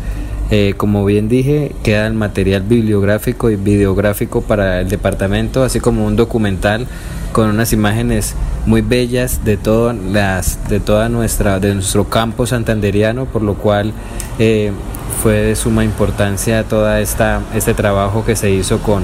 Eh, 0.52 0.74
como 0.76 1.06
bien 1.06 1.30
dije, 1.30 1.72
queda 1.84 2.06
el 2.06 2.14
material 2.14 2.64
bibliográfico 2.64 3.50
y 3.50 3.56
videográfico 3.56 4.42
para 4.42 4.82
el 4.82 4.90
departamento, 4.90 5.64
así 5.64 5.80
como 5.80 6.06
un 6.06 6.18
documental 6.18 6.86
con 7.32 7.50
unas 7.50 7.74
imágenes 7.74 8.36
muy 8.66 8.82
bellas 8.82 9.44
de 9.44 9.58
todas 9.58 9.96
las 9.96 10.70
de 10.70 10.80
toda 10.80 11.10
nuestra 11.10 11.60
de 11.60 11.74
nuestro 11.74 12.10
campo 12.10 12.46
santanderiano, 12.46 13.26
por 13.26 13.42
lo 13.42 13.56
cual 13.56 13.92
eh, 14.38 14.72
fue 15.24 15.34
de 15.34 15.56
suma 15.56 15.84
importancia 15.84 16.64
toda 16.64 17.02
esta 17.02 17.42
este 17.56 17.74
trabajo 17.74 18.24
que 18.24 18.36
se 18.36 18.52
hizo 18.52 18.80
con 18.80 19.04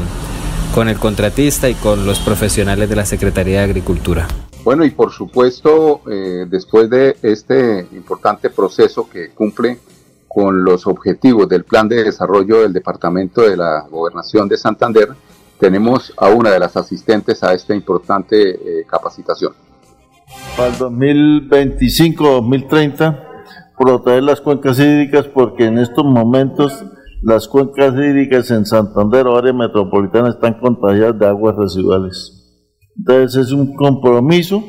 con 0.73 0.87
el 0.87 0.97
contratista 0.97 1.69
y 1.69 1.75
con 1.75 2.05
los 2.05 2.19
profesionales 2.19 2.89
de 2.89 2.95
la 2.95 3.05
Secretaría 3.05 3.59
de 3.59 3.65
Agricultura. 3.65 4.27
Bueno, 4.63 4.85
y 4.85 4.91
por 4.91 5.11
supuesto, 5.11 6.01
eh, 6.09 6.45
después 6.47 6.89
de 6.89 7.17
este 7.21 7.87
importante 7.91 8.49
proceso 8.49 9.09
que 9.09 9.31
cumple 9.31 9.79
con 10.27 10.63
los 10.63 10.87
objetivos 10.87 11.49
del 11.49 11.65
plan 11.65 11.89
de 11.89 12.03
desarrollo 12.03 12.61
del 12.61 12.71
Departamento 12.71 13.41
de 13.41 13.57
la 13.57 13.85
Gobernación 13.89 14.47
de 14.47 14.55
Santander, 14.57 15.09
tenemos 15.59 16.13
a 16.17 16.29
una 16.29 16.51
de 16.51 16.59
las 16.59 16.77
asistentes 16.77 17.43
a 17.43 17.53
esta 17.53 17.75
importante 17.75 18.51
eh, 18.51 18.85
capacitación. 18.87 19.53
Para 20.55 20.69
el 20.69 20.77
2025-2030, 21.49 23.19
proteger 23.77 24.23
las 24.23 24.39
cuencas 24.39 24.79
hídricas 24.79 25.25
porque 25.27 25.65
en 25.65 25.79
estos 25.79 26.05
momentos 26.05 26.85
las 27.21 27.47
cuencas 27.47 27.93
hídricas 27.93 28.49
en 28.51 28.65
Santander 28.65 29.27
o 29.27 29.37
área 29.37 29.53
metropolitana 29.53 30.29
están 30.29 30.55
contagiadas 30.55 31.19
de 31.19 31.27
aguas 31.27 31.55
residuales. 31.55 32.37
Entonces 32.97 33.47
es 33.47 33.51
un 33.51 33.75
compromiso, 33.75 34.63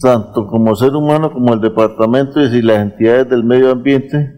tanto 0.00 0.46
como 0.46 0.74
ser 0.76 0.94
humano 0.94 1.32
como 1.32 1.54
el 1.54 1.60
departamento 1.60 2.40
y 2.40 2.62
las 2.62 2.82
entidades 2.82 3.30
del 3.30 3.44
medio 3.44 3.70
ambiente, 3.70 4.32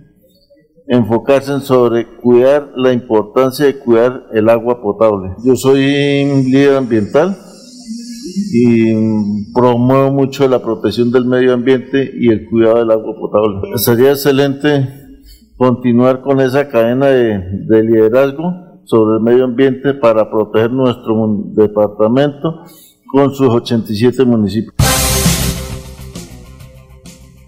enfocarse 0.87 1.53
en 1.53 1.61
sobre 1.61 2.07
cuidar 2.19 2.71
la 2.77 2.93
importancia 2.93 3.67
de 3.67 3.79
cuidar 3.79 4.27
el 4.33 4.49
agua 4.49 4.81
potable. 4.81 5.31
Yo 5.45 5.57
soy 5.57 5.81
líder 6.45 6.77
ambiental 6.77 7.37
y 8.53 9.53
promuevo 9.53 10.13
mucho 10.13 10.49
la 10.49 10.63
protección 10.63 11.11
del 11.11 11.25
medio 11.25 11.53
ambiente 11.53 12.13
y 12.17 12.29
el 12.29 12.47
cuidado 12.49 12.79
del 12.79 12.93
agua 12.93 13.17
potable. 13.19 13.77
Sería 13.79 14.11
excelente 14.11 15.06
continuar 15.57 16.23
con 16.23 16.41
esa 16.41 16.69
cadena 16.69 17.07
de, 17.07 17.39
de, 17.39 17.83
liderazgo 17.83 18.81
sobre 18.85 19.17
el 19.17 19.23
medio 19.23 19.45
ambiente 19.45 19.95
para 19.95 20.31
proteger 20.31 20.71
nuestro 20.71 21.15
departamento 21.55 22.63
con 23.11 23.35
sus 23.35 23.49
87 23.49 24.25
municipios. 24.25 24.75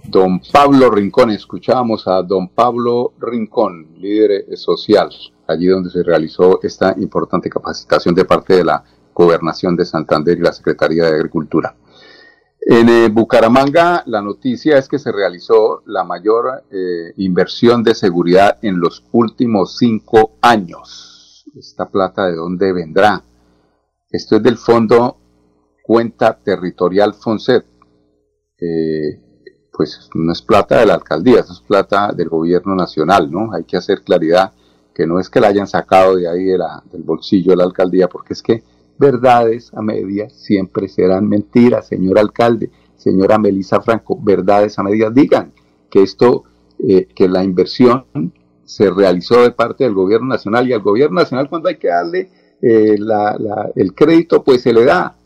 Don 0.04 0.40
Pablo 0.50 0.90
Rincón, 0.90 1.30
escuchábamos 1.30 2.08
a 2.08 2.22
don 2.22 2.48
Pablo 2.48 3.12
Rincón, 3.20 3.88
líder 3.98 4.56
social, 4.56 5.10
allí 5.46 5.66
donde 5.66 5.90
se 5.90 6.02
realizó 6.02 6.60
esta 6.62 6.94
importante 6.98 7.50
capacitación 7.50 8.14
de 8.14 8.24
parte 8.24 8.56
de 8.56 8.64
la 8.64 8.82
Gobernación 9.12 9.76
de 9.76 9.84
Santander 9.84 10.38
y 10.38 10.40
la 10.40 10.52
Secretaría 10.52 11.04
de 11.04 11.16
Agricultura. 11.16 11.74
En 12.70 12.86
eh, 12.90 13.08
Bucaramanga 13.08 14.02
la 14.04 14.20
noticia 14.20 14.76
es 14.76 14.88
que 14.88 14.98
se 14.98 15.10
realizó 15.10 15.82
la 15.86 16.04
mayor 16.04 16.64
eh, 16.70 17.14
inversión 17.16 17.82
de 17.82 17.94
seguridad 17.94 18.58
en 18.60 18.78
los 18.78 19.06
últimos 19.12 19.78
cinco 19.78 20.32
años. 20.42 21.46
¿Esta 21.58 21.88
plata 21.88 22.26
de 22.26 22.36
dónde 22.36 22.74
vendrá? 22.74 23.24
Esto 24.10 24.36
es 24.36 24.42
del 24.42 24.58
Fondo 24.58 25.16
Cuenta 25.82 26.38
Territorial 26.38 27.14
FONSET. 27.14 27.64
Eh, 28.60 29.18
pues 29.72 30.10
no 30.14 30.30
es 30.30 30.42
plata 30.42 30.80
de 30.80 30.84
la 30.84 30.94
alcaldía, 30.96 31.40
eso 31.40 31.54
es 31.54 31.60
plata 31.60 32.12
del 32.12 32.28
gobierno 32.28 32.74
nacional, 32.74 33.30
¿no? 33.30 33.50
Hay 33.54 33.64
que 33.64 33.78
hacer 33.78 34.02
claridad 34.02 34.52
que 34.94 35.06
no 35.06 35.18
es 35.18 35.30
que 35.30 35.40
la 35.40 35.48
hayan 35.48 35.68
sacado 35.68 36.16
de 36.16 36.28
ahí 36.28 36.44
de 36.44 36.58
la, 36.58 36.82
del 36.92 37.02
bolsillo 37.02 37.52
de 37.52 37.56
la 37.56 37.64
alcaldía, 37.64 38.08
porque 38.08 38.34
es 38.34 38.42
que 38.42 38.62
verdades 38.98 39.72
a 39.74 39.82
medias 39.82 40.32
siempre 40.32 40.88
serán 40.88 41.28
mentiras, 41.28 41.86
señor 41.88 42.18
alcalde, 42.18 42.70
señora 42.96 43.38
Melisa 43.38 43.80
Franco, 43.80 44.18
verdades 44.20 44.78
a 44.78 44.82
medias. 44.82 45.14
Digan 45.14 45.52
que 45.90 46.02
esto, 46.02 46.44
eh, 46.78 47.06
que 47.14 47.28
la 47.28 47.44
inversión 47.44 48.04
se 48.64 48.90
realizó 48.90 49.42
de 49.42 49.52
parte 49.52 49.84
del 49.84 49.94
gobierno 49.94 50.28
nacional 50.28 50.68
y 50.68 50.72
al 50.72 50.82
gobierno 50.82 51.20
nacional 51.20 51.48
cuando 51.48 51.68
hay 51.68 51.76
que 51.76 51.88
darle 51.88 52.30
eh, 52.60 52.96
la, 52.98 53.70
el 53.76 53.94
crédito, 53.94 54.42
pues 54.42 54.62
se 54.62 54.72
le 54.72 54.84
da. 54.84 55.16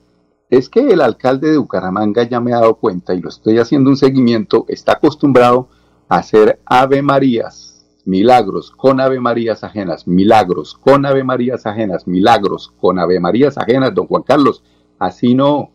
Es 0.51 0.69
que 0.69 0.81
el 0.81 1.01
alcalde 1.01 1.51
de 1.51 1.57
Bucaramanga 1.57 2.25
ya 2.25 2.41
me 2.41 2.53
ha 2.53 2.61
dado 2.61 2.75
cuenta 2.75 3.15
y 3.15 3.21
lo 3.21 3.31
estoy 3.31 3.59
haciendo 3.59 3.89
un 3.89 3.97
seguimiento, 3.97 4.67
está 4.69 4.93
acostumbrado 4.93 5.69
a 6.09 6.19
hacer 6.19 6.61
Ave 6.67 7.01
Marías 7.01 7.72
milagros 8.05 8.71
con 8.71 9.01
Ave 9.01 9.21
Marías 9.21 9.65
ajenas, 9.65 10.07
milagros 10.07 10.75
con 10.75 11.07
Ave 11.07 11.25
Marías 11.25 11.67
ajenas, 11.67 12.07
milagros 12.07 12.73
con 12.81 12.99
Ave 12.99 13.21
Marías 13.21 13.59
ajenas, 13.59 13.95
don 13.95 14.07
Juan 14.07 14.23
Carlos, 14.23 14.63
así 14.99 15.35
no, 15.35 15.71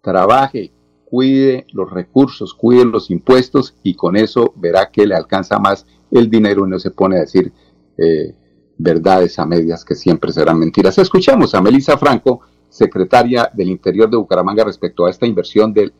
trabaje, 0.00 0.72
cuide 1.04 1.66
los 1.72 1.90
recursos, 1.90 2.54
cuide 2.54 2.84
los 2.84 3.10
impuestos 3.10 3.74
y 3.82 3.94
con 3.94 4.16
eso 4.16 4.52
verá 4.56 4.90
que 4.90 5.06
le 5.06 5.14
alcanza 5.14 5.58
más 5.58 5.86
el 6.10 6.28
dinero 6.30 6.66
y 6.66 6.70
no 6.70 6.78
se 6.78 6.90
pone 6.90 7.16
a 7.16 7.20
decir 7.20 7.52
eh, 7.98 8.34
verdades 8.78 9.38
a 9.38 9.46
medias 9.46 9.84
que 9.84 9.94
siempre 9.94 10.32
serán 10.32 10.58
mentiras. 10.58 10.98
Escuchamos 10.98 11.54
a 11.54 11.60
Melissa 11.60 11.96
Franco, 11.96 12.40
secretaria 12.68 13.50
del 13.52 13.68
Interior 13.68 14.08
de 14.08 14.16
Bucaramanga, 14.16 14.64
respecto 14.64 15.04
a 15.04 15.10
esta 15.10 15.26
inversión 15.26 15.72
de, 15.74 15.92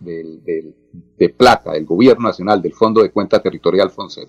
plata 1.36 1.72
del 1.72 1.84
Gobierno 1.84 2.28
Nacional, 2.28 2.62
del 2.62 2.72
Fondo 2.72 3.02
de 3.02 3.10
Cuenta 3.10 3.40
Territorial 3.40 3.90
FONSET. 3.90 4.28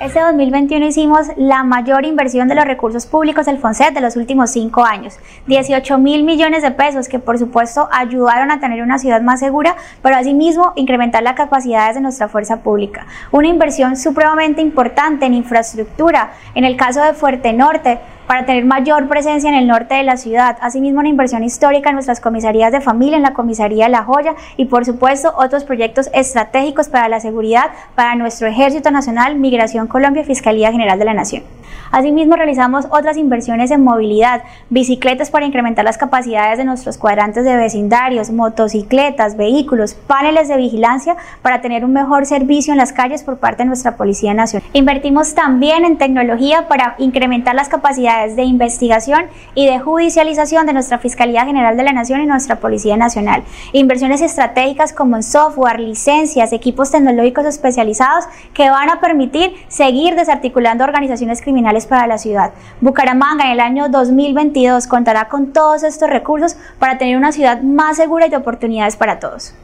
Este 0.00 0.18
2021 0.18 0.86
hicimos 0.86 1.28
la 1.36 1.62
mayor 1.62 2.04
inversión 2.04 2.48
de 2.48 2.56
los 2.56 2.64
recursos 2.64 3.06
públicos 3.06 3.46
del 3.46 3.58
FONSET 3.58 3.94
de 3.94 4.00
los 4.00 4.16
últimos 4.16 4.50
cinco 4.50 4.84
años. 4.84 5.20
18 5.46 5.98
mil 5.98 6.24
millones 6.24 6.62
de 6.62 6.72
pesos 6.72 7.08
que 7.08 7.20
por 7.20 7.38
supuesto 7.38 7.88
ayudaron 7.92 8.50
a 8.50 8.58
tener 8.58 8.82
una 8.82 8.98
ciudad 8.98 9.22
más 9.22 9.38
segura, 9.38 9.76
pero 10.02 10.16
asimismo 10.16 10.72
incrementar 10.74 11.22
las 11.22 11.34
capacidades 11.34 11.94
de 11.94 12.00
nuestra 12.00 12.26
fuerza 12.26 12.60
pública. 12.60 13.06
Una 13.30 13.46
inversión 13.46 13.96
supremamente 13.96 14.60
importante 14.60 15.26
en 15.26 15.34
infraestructura. 15.34 16.32
En 16.56 16.64
el 16.64 16.76
caso 16.76 17.00
de 17.00 17.14
Fuerte 17.14 17.52
Norte, 17.52 18.00
para 18.26 18.46
tener 18.46 18.64
mayor 18.64 19.08
presencia 19.08 19.48
en 19.48 19.56
el 19.56 19.66
norte 19.66 19.94
de 19.94 20.02
la 20.02 20.16
ciudad. 20.16 20.56
Asimismo, 20.60 21.00
una 21.00 21.08
inversión 21.08 21.44
histórica 21.44 21.90
en 21.90 21.96
nuestras 21.96 22.20
comisarías 22.20 22.72
de 22.72 22.80
familia, 22.80 23.16
en 23.16 23.22
la 23.22 23.34
comisaría 23.34 23.88
La 23.88 24.04
Joya 24.04 24.34
y, 24.56 24.66
por 24.66 24.84
supuesto, 24.84 25.34
otros 25.36 25.64
proyectos 25.64 26.10
estratégicos 26.12 26.88
para 26.88 27.08
la 27.08 27.20
seguridad, 27.20 27.70
para 27.94 28.14
nuestro 28.14 28.48
Ejército 28.48 28.90
Nacional, 28.90 29.36
Migración 29.36 29.86
Colombia 29.86 30.22
y 30.22 30.26
Fiscalía 30.26 30.72
General 30.72 30.98
de 30.98 31.04
la 31.04 31.14
Nación. 31.14 31.42
Asimismo, 31.90 32.34
realizamos 32.34 32.86
otras 32.90 33.16
inversiones 33.16 33.70
en 33.70 33.84
movilidad, 33.84 34.42
bicicletas 34.68 35.30
para 35.30 35.46
incrementar 35.46 35.84
las 35.84 35.98
capacidades 35.98 36.58
de 36.58 36.64
nuestros 36.64 36.98
cuadrantes 36.98 37.44
de 37.44 37.56
vecindarios, 37.56 38.30
motocicletas, 38.30 39.36
vehículos, 39.36 39.94
paneles 39.94 40.48
de 40.48 40.56
vigilancia 40.56 41.16
para 41.42 41.60
tener 41.60 41.84
un 41.84 41.92
mejor 41.92 42.26
servicio 42.26 42.72
en 42.72 42.78
las 42.78 42.92
calles 42.92 43.22
por 43.22 43.38
parte 43.38 43.62
de 43.62 43.68
nuestra 43.68 43.96
Policía 43.96 44.34
Nacional. 44.34 44.68
Invertimos 44.72 45.34
también 45.34 45.84
en 45.84 45.98
tecnología 45.98 46.66
para 46.66 46.96
incrementar 46.98 47.54
las 47.54 47.68
capacidades 47.68 48.13
de 48.14 48.42
investigación 48.44 49.26
y 49.54 49.66
de 49.66 49.78
judicialización 49.78 50.66
de 50.66 50.72
nuestra 50.72 50.98
Fiscalía 50.98 51.44
General 51.44 51.76
de 51.76 51.82
la 51.82 51.92
Nación 51.92 52.20
y 52.22 52.26
nuestra 52.26 52.60
Policía 52.60 52.96
Nacional. 52.96 53.42
Inversiones 53.72 54.20
estratégicas 54.20 54.92
como 54.92 55.16
en 55.16 55.22
software, 55.22 55.80
licencias, 55.80 56.52
equipos 56.52 56.90
tecnológicos 56.90 57.44
especializados 57.44 58.24
que 58.52 58.70
van 58.70 58.88
a 58.90 59.00
permitir 59.00 59.54
seguir 59.68 60.14
desarticulando 60.14 60.84
organizaciones 60.84 61.42
criminales 61.42 61.86
para 61.86 62.06
la 62.06 62.18
ciudad. 62.18 62.52
Bucaramanga 62.80 63.46
en 63.46 63.52
el 63.52 63.60
año 63.60 63.88
2022 63.88 64.86
contará 64.86 65.28
con 65.28 65.52
todos 65.52 65.82
estos 65.82 66.08
recursos 66.08 66.56
para 66.78 66.98
tener 66.98 67.16
una 67.16 67.32
ciudad 67.32 67.62
más 67.62 67.96
segura 67.96 68.26
y 68.26 68.30
de 68.30 68.36
oportunidades 68.36 68.96
para 68.96 69.18
todos. 69.18 69.54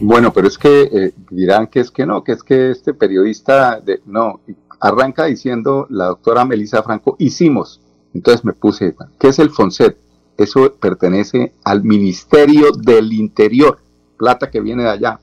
Bueno, 0.00 0.32
pero 0.32 0.46
es 0.46 0.56
que 0.56 0.82
eh, 0.82 1.12
dirán 1.30 1.66
que 1.66 1.80
es 1.80 1.90
que 1.90 2.06
no, 2.06 2.22
que 2.22 2.32
es 2.32 2.42
que 2.44 2.70
este 2.70 2.94
periodista, 2.94 3.82
no, 4.06 4.40
arranca 4.80 5.24
diciendo 5.24 5.86
la 5.90 6.06
doctora 6.06 6.44
Melissa 6.44 6.82
Franco, 6.82 7.16
hicimos. 7.18 7.80
Entonces 8.14 8.44
me 8.44 8.52
puse, 8.52 8.94
¿qué 9.18 9.28
es 9.28 9.38
el 9.38 9.50
FONSET? 9.50 9.96
Eso 10.36 10.74
pertenece 10.74 11.54
al 11.64 11.82
Ministerio 11.84 12.70
del 12.72 13.12
Interior, 13.12 13.78
plata 14.16 14.50
que 14.50 14.60
viene 14.60 14.84
de 14.84 14.90
allá. 14.90 15.20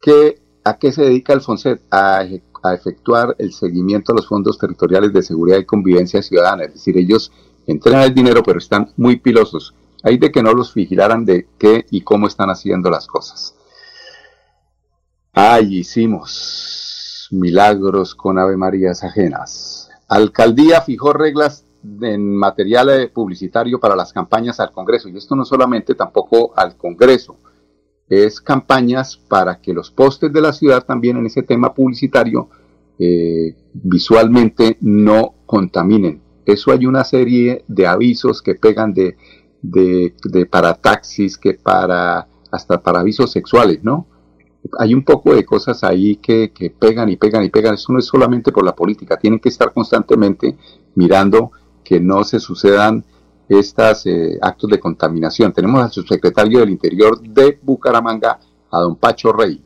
¿Qué, 0.00 0.40
¿A 0.62 0.78
qué 0.78 0.92
se 0.92 1.02
dedica 1.02 1.32
el 1.32 1.40
FONSET? 1.40 1.80
A, 1.90 2.24
efectuar 2.72 3.36
el 3.38 3.52
seguimiento 3.52 4.12
a 4.12 4.14
los 4.14 4.26
fondos 4.26 4.56
territoriales 4.56 5.12
de 5.12 5.22
seguridad 5.22 5.58
y 5.58 5.66
convivencia 5.66 6.22
ciudadana. 6.22 6.64
Es 6.64 6.72
decir, 6.72 6.96
ellos 6.96 7.30
entrenan 7.66 8.04
el 8.04 8.14
dinero, 8.14 8.42
pero 8.42 8.58
están 8.58 8.90
muy 8.96 9.16
pilosos. 9.16 9.74
Hay 10.02 10.16
de 10.16 10.32
que 10.32 10.42
no 10.42 10.54
los 10.54 10.72
vigilaran 10.72 11.26
de 11.26 11.46
qué 11.58 11.84
y 11.90 12.00
cómo 12.00 12.26
están 12.26 12.48
haciendo 12.48 12.88
las 12.88 13.06
cosas. 13.06 13.54
Ay, 15.34 15.80
hicimos 15.80 16.73
milagros 17.34 18.14
con 18.14 18.38
Ave 18.38 18.56
Marías 18.56 19.04
ajenas. 19.04 19.90
Alcaldía 20.08 20.80
fijó 20.80 21.12
reglas 21.12 21.64
en 22.00 22.34
material 22.34 23.10
publicitario 23.12 23.78
para 23.78 23.96
las 23.96 24.12
campañas 24.12 24.60
al 24.60 24.72
Congreso. 24.72 25.08
Y 25.08 25.16
esto 25.16 25.36
no 25.36 25.44
solamente 25.44 25.94
tampoco 25.94 26.52
al 26.56 26.76
Congreso, 26.76 27.36
es 28.08 28.40
campañas 28.40 29.16
para 29.16 29.60
que 29.60 29.72
los 29.72 29.90
postes 29.90 30.32
de 30.32 30.40
la 30.40 30.52
ciudad 30.52 30.84
también 30.84 31.16
en 31.16 31.26
ese 31.26 31.42
tema 31.42 31.74
publicitario 31.74 32.48
eh, 32.98 33.54
visualmente 33.72 34.78
no 34.80 35.34
contaminen. 35.46 36.22
Eso 36.46 36.72
hay 36.72 36.86
una 36.86 37.04
serie 37.04 37.64
de 37.68 37.86
avisos 37.86 38.42
que 38.42 38.54
pegan 38.54 38.92
de 38.92 39.16
de, 39.64 40.14
de, 40.24 40.46
para 40.46 40.74
taxis 40.74 41.38
que 41.38 41.54
para 41.54 42.28
hasta 42.50 42.82
para 42.82 43.00
avisos 43.00 43.32
sexuales, 43.32 43.82
¿no? 43.82 44.06
Hay 44.78 44.94
un 44.94 45.04
poco 45.04 45.34
de 45.34 45.44
cosas 45.44 45.84
ahí 45.84 46.16
que, 46.16 46.52
que, 46.52 46.70
pegan 46.70 47.08
y 47.08 47.16
pegan 47.16 47.44
y 47.44 47.50
pegan. 47.50 47.74
Eso 47.74 47.92
no 47.92 47.98
es 47.98 48.06
solamente 48.06 48.52
por 48.52 48.64
la 48.64 48.74
política, 48.74 49.16
tienen 49.16 49.40
que 49.40 49.48
estar 49.48 49.72
constantemente 49.72 50.56
mirando 50.94 51.52
que 51.82 52.00
no 52.00 52.24
se 52.24 52.40
sucedan 52.40 53.04
estos 53.48 54.06
eh, 54.06 54.38
actos 54.40 54.70
de 54.70 54.80
contaminación. 54.80 55.52
Tenemos 55.52 55.82
al 55.82 55.92
subsecretario 55.92 56.60
del 56.60 56.70
Interior 56.70 57.20
de 57.20 57.58
Bucaramanga, 57.62 58.38
a 58.70 58.78
don 58.80 58.96
Pacho 58.96 59.32
Rey. 59.32 59.62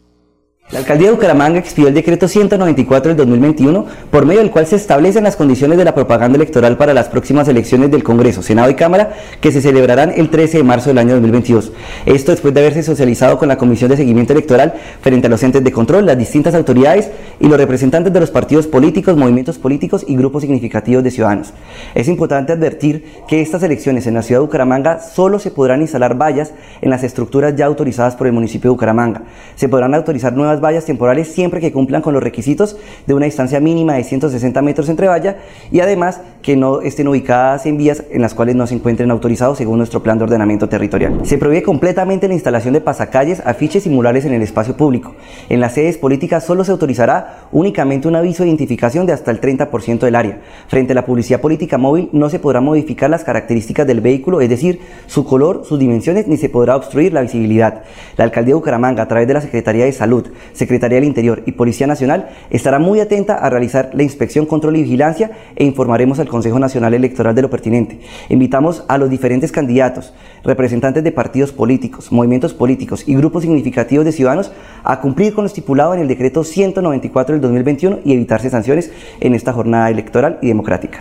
La 0.70 0.80
alcaldía 0.80 1.06
de 1.06 1.14
Bucaramanga 1.14 1.58
expidió 1.58 1.88
el 1.88 1.94
decreto 1.94 2.28
194 2.28 3.08
del 3.08 3.16
2021, 3.16 3.86
por 4.10 4.26
medio 4.26 4.40
del 4.40 4.50
cual 4.50 4.66
se 4.66 4.76
establecen 4.76 5.24
las 5.24 5.34
condiciones 5.34 5.78
de 5.78 5.84
la 5.84 5.94
propaganda 5.94 6.36
electoral 6.36 6.76
para 6.76 6.92
las 6.92 7.08
próximas 7.08 7.48
elecciones 7.48 7.90
del 7.90 8.02
Congreso, 8.02 8.42
Senado 8.42 8.68
y 8.68 8.74
Cámara, 8.74 9.14
que 9.40 9.50
se 9.50 9.62
celebrarán 9.62 10.12
el 10.14 10.28
13 10.28 10.58
de 10.58 10.64
marzo 10.64 10.90
del 10.90 10.98
año 10.98 11.14
2022. 11.14 11.72
Esto 12.04 12.32
después 12.32 12.52
de 12.52 12.60
haberse 12.60 12.82
socializado 12.82 13.38
con 13.38 13.48
la 13.48 13.56
Comisión 13.56 13.88
de 13.88 13.96
Seguimiento 13.96 14.34
Electoral 14.34 14.74
frente 15.00 15.28
a 15.28 15.30
los 15.30 15.42
entes 15.42 15.64
de 15.64 15.72
control, 15.72 16.04
las 16.04 16.18
distintas 16.18 16.54
autoridades 16.54 17.10
y 17.40 17.48
los 17.48 17.56
representantes 17.56 18.12
de 18.12 18.20
los 18.20 18.30
partidos 18.30 18.66
políticos, 18.66 19.16
movimientos 19.16 19.56
políticos 19.56 20.04
y 20.06 20.16
grupos 20.16 20.42
significativos 20.42 21.02
de 21.02 21.10
ciudadanos. 21.10 21.54
Es 21.94 22.08
importante 22.08 22.52
advertir 22.52 23.22
que 23.26 23.40
estas 23.40 23.62
elecciones 23.62 24.06
en 24.06 24.12
la 24.12 24.22
ciudad 24.22 24.42
de 24.42 24.44
Bucaramanga 24.44 25.00
solo 25.00 25.38
se 25.38 25.50
podrán 25.50 25.80
instalar 25.80 26.20
vallas 26.20 26.52
en 26.82 26.90
las 26.90 27.04
estructuras 27.04 27.56
ya 27.56 27.64
autorizadas 27.64 28.16
por 28.16 28.26
el 28.26 28.34
municipio 28.34 28.68
de 28.68 28.72
Bucaramanga. 28.72 29.22
Se 29.56 29.70
podrán 29.70 29.94
autorizar 29.94 30.34
nuevas 30.34 30.57
vallas 30.60 30.84
temporales 30.84 31.28
siempre 31.28 31.60
que 31.60 31.72
cumplan 31.72 32.02
con 32.02 32.14
los 32.14 32.22
requisitos 32.22 32.76
de 33.06 33.14
una 33.14 33.26
distancia 33.26 33.60
mínima 33.60 33.94
de 33.94 34.04
160 34.04 34.62
metros 34.62 34.88
entre 34.88 35.08
valla 35.08 35.38
y 35.70 35.80
además 35.80 36.20
que 36.42 36.56
no 36.56 36.80
estén 36.80 37.08
ubicadas 37.08 37.66
en 37.66 37.76
vías 37.76 38.04
en 38.10 38.22
las 38.22 38.34
cuales 38.34 38.56
no 38.56 38.66
se 38.66 38.74
encuentren 38.74 39.10
autorizados 39.10 39.58
según 39.58 39.78
nuestro 39.78 40.02
plan 40.02 40.18
de 40.18 40.24
ordenamiento 40.24 40.68
territorial. 40.68 41.20
Se 41.24 41.38
prohíbe 41.38 41.62
completamente 41.62 42.28
la 42.28 42.34
instalación 42.34 42.74
de 42.74 42.80
pasacalles, 42.80 43.42
afiches 43.44 43.86
y 43.86 43.90
murales 43.90 44.24
en 44.24 44.34
el 44.34 44.42
espacio 44.42 44.76
público. 44.76 45.14
En 45.48 45.60
las 45.60 45.74
sedes 45.74 45.98
políticas 45.98 46.44
solo 46.44 46.64
se 46.64 46.72
autorizará 46.72 47.48
únicamente 47.52 48.08
un 48.08 48.16
aviso 48.16 48.42
de 48.42 48.48
identificación 48.48 49.06
de 49.06 49.12
hasta 49.12 49.30
el 49.30 49.40
30% 49.40 50.00
del 50.00 50.14
área. 50.14 50.40
Frente 50.68 50.92
a 50.92 50.94
la 50.94 51.04
publicidad 51.04 51.40
política 51.40 51.78
móvil 51.78 52.08
no 52.12 52.30
se 52.30 52.38
podrá 52.38 52.60
modificar 52.60 53.10
las 53.10 53.24
características 53.24 53.86
del 53.86 54.00
vehículo, 54.00 54.40
es 54.40 54.48
decir, 54.48 54.80
su 55.06 55.24
color, 55.24 55.62
sus 55.64 55.78
dimensiones, 55.78 56.26
ni 56.26 56.36
se 56.36 56.48
podrá 56.48 56.76
obstruir 56.76 57.12
la 57.12 57.22
visibilidad. 57.22 57.82
La 58.16 58.24
alcaldía 58.24 58.52
de 58.52 58.56
Bucaramanga, 58.56 59.02
a 59.02 59.08
través 59.08 59.28
de 59.28 59.34
la 59.34 59.40
Secretaría 59.40 59.84
de 59.84 59.92
Salud, 59.92 60.28
Secretaría 60.52 60.96
del 60.96 61.04
Interior 61.04 61.42
y 61.46 61.52
Policía 61.52 61.86
Nacional 61.86 62.28
estará 62.50 62.78
muy 62.78 63.00
atenta 63.00 63.34
a 63.34 63.50
realizar 63.50 63.90
la 63.94 64.02
inspección, 64.02 64.46
control 64.46 64.76
y 64.76 64.82
vigilancia 64.82 65.30
e 65.56 65.64
informaremos 65.64 66.18
al 66.18 66.28
Consejo 66.28 66.58
Nacional 66.58 66.94
Electoral 66.94 67.34
de 67.34 67.42
lo 67.42 67.50
pertinente. 67.50 68.00
Invitamos 68.28 68.84
a 68.88 68.98
los 68.98 69.10
diferentes 69.10 69.52
candidatos, 69.52 70.12
representantes 70.44 71.04
de 71.04 71.12
partidos 71.12 71.52
políticos, 71.52 72.12
movimientos 72.12 72.54
políticos 72.54 73.04
y 73.06 73.14
grupos 73.14 73.42
significativos 73.42 74.04
de 74.04 74.12
ciudadanos 74.12 74.52
a 74.84 75.00
cumplir 75.00 75.34
con 75.34 75.44
lo 75.44 75.48
estipulado 75.48 75.94
en 75.94 76.00
el 76.00 76.08
decreto 76.08 76.44
194 76.44 77.34
del 77.34 77.42
2021 77.42 78.00
y 78.04 78.12
evitarse 78.12 78.50
sanciones 78.50 78.92
en 79.20 79.34
esta 79.34 79.52
jornada 79.52 79.90
electoral 79.90 80.38
y 80.42 80.48
democrática. 80.48 81.00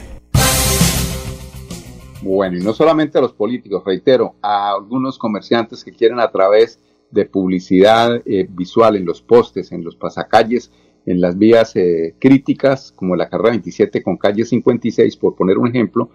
Bueno, 2.22 2.58
y 2.58 2.62
no 2.62 2.74
solamente 2.74 3.18
a 3.18 3.22
los 3.22 3.34
políticos, 3.34 3.84
reitero, 3.86 4.36
a 4.42 4.72
algunos 4.72 5.18
comerciantes 5.18 5.84
que 5.84 5.94
quieren 5.94 6.20
a 6.20 6.30
través 6.30 6.80
de 7.12 7.26
publicidad 7.26 8.22
eh, 8.26 8.48
visual 8.50 8.96
en 8.96 9.06
los 9.06 9.22
postes, 9.22 9.72
en 9.72 9.84
los 9.84 9.96
pasacalles, 9.96 10.72
en 11.06 11.22
las 11.22 11.38
vías 11.38 11.76
eh, 11.76 12.16
críticas, 12.20 12.92
como 12.92 13.16
la 13.16 13.30
carrera 13.30 13.52
27 13.52 14.04
con 14.04 14.18
calle 14.18 14.44
56, 14.44 15.16
por 15.18 15.36
poner 15.36 15.58
un 15.58 15.68
ejemplo, 15.68 16.10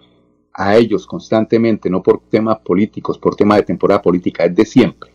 a 0.53 0.75
ellos 0.75 1.07
constantemente, 1.07 1.89
no 1.89 2.03
por 2.03 2.21
temas 2.29 2.59
políticos, 2.59 3.17
por 3.17 3.35
tema 3.35 3.55
de 3.55 3.63
temporada 3.63 4.01
política, 4.01 4.45
es 4.45 4.55
de 4.55 4.65
siempre. 4.65 5.11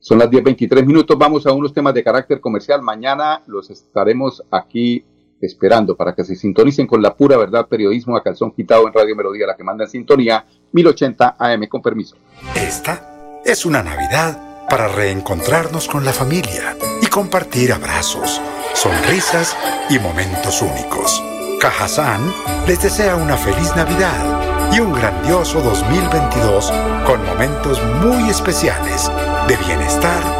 Son 0.00 0.18
las 0.18 0.28
10.23 0.30 0.84
minutos, 0.84 1.16
vamos 1.16 1.46
a 1.46 1.52
unos 1.52 1.72
temas 1.72 1.94
de 1.94 2.02
carácter 2.02 2.40
comercial. 2.40 2.82
Mañana 2.82 3.42
los 3.46 3.70
estaremos 3.70 4.42
aquí 4.50 5.04
esperando 5.40 5.96
para 5.96 6.14
que 6.14 6.24
se 6.24 6.34
sintonicen 6.34 6.86
con 6.86 7.00
la 7.00 7.14
pura 7.14 7.36
verdad 7.36 7.68
periodismo 7.68 8.16
a 8.16 8.22
calzón 8.22 8.50
quitado 8.50 8.86
en 8.86 8.92
Radio 8.92 9.14
Melodía, 9.14 9.46
la 9.46 9.56
que 9.56 9.64
manda 9.64 9.84
en 9.84 9.90
sintonía 9.90 10.44
1080 10.72 11.36
AM, 11.38 11.68
con 11.68 11.80
permiso. 11.82 12.16
Esta 12.56 13.40
es 13.44 13.64
una 13.64 13.82
Navidad 13.82 14.49
para 14.70 14.88
reencontrarnos 14.88 15.88
con 15.88 16.04
la 16.04 16.12
familia 16.12 16.76
y 17.02 17.06
compartir 17.06 17.72
abrazos, 17.72 18.40
sonrisas 18.72 19.56
y 19.90 19.98
momentos 19.98 20.62
únicos. 20.62 21.22
Cajazán 21.60 22.32
les 22.66 22.80
desea 22.80 23.16
una 23.16 23.36
feliz 23.36 23.74
Navidad 23.76 24.72
y 24.72 24.80
un 24.80 24.92
grandioso 24.94 25.60
2022 25.60 26.72
con 27.04 27.26
momentos 27.26 27.82
muy 28.02 28.30
especiales 28.30 29.10
de 29.48 29.56
bienestar 29.56 30.39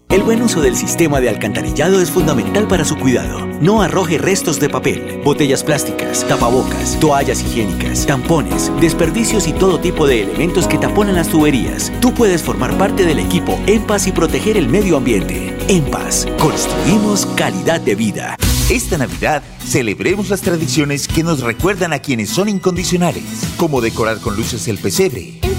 El 0.11 0.23
buen 0.23 0.41
uso 0.41 0.59
del 0.59 0.75
sistema 0.75 1.21
de 1.21 1.29
alcantarillado 1.29 2.01
es 2.01 2.11
fundamental 2.11 2.67
para 2.67 2.83
su 2.83 2.97
cuidado. 2.97 3.47
No 3.61 3.81
arroje 3.81 4.17
restos 4.17 4.59
de 4.59 4.67
papel, 4.67 5.21
botellas 5.23 5.63
plásticas, 5.63 6.27
tapabocas, 6.27 6.99
toallas 6.99 7.41
higiénicas, 7.41 8.05
tampones, 8.05 8.69
desperdicios 8.81 9.47
y 9.47 9.53
todo 9.53 9.79
tipo 9.79 10.05
de 10.05 10.23
elementos 10.23 10.67
que 10.67 10.77
taponan 10.77 11.15
las 11.15 11.29
tuberías. 11.29 11.93
Tú 12.01 12.13
puedes 12.13 12.43
formar 12.43 12.77
parte 12.77 13.05
del 13.05 13.19
equipo 13.19 13.57
En 13.67 13.83
Paz 13.83 14.05
y 14.05 14.11
proteger 14.11 14.57
el 14.57 14.67
medio 14.67 14.97
ambiente. 14.97 15.55
En 15.69 15.85
Paz, 15.85 16.27
construimos 16.37 17.25
calidad 17.37 17.79
de 17.79 17.95
vida. 17.95 18.35
Esta 18.69 18.97
Navidad 18.97 19.41
celebremos 19.65 20.27
las 20.27 20.41
tradiciones 20.41 21.07
que 21.07 21.23
nos 21.23 21.39
recuerdan 21.39 21.93
a 21.93 21.99
quienes 21.99 22.29
son 22.29 22.49
incondicionales, 22.49 23.23
como 23.55 23.79
decorar 23.79 24.19
con 24.19 24.35
luces 24.35 24.67
el 24.67 24.77
pesebre, 24.77 25.39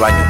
Un 0.00 0.06
próspero 0.06 0.06
año 0.06 0.29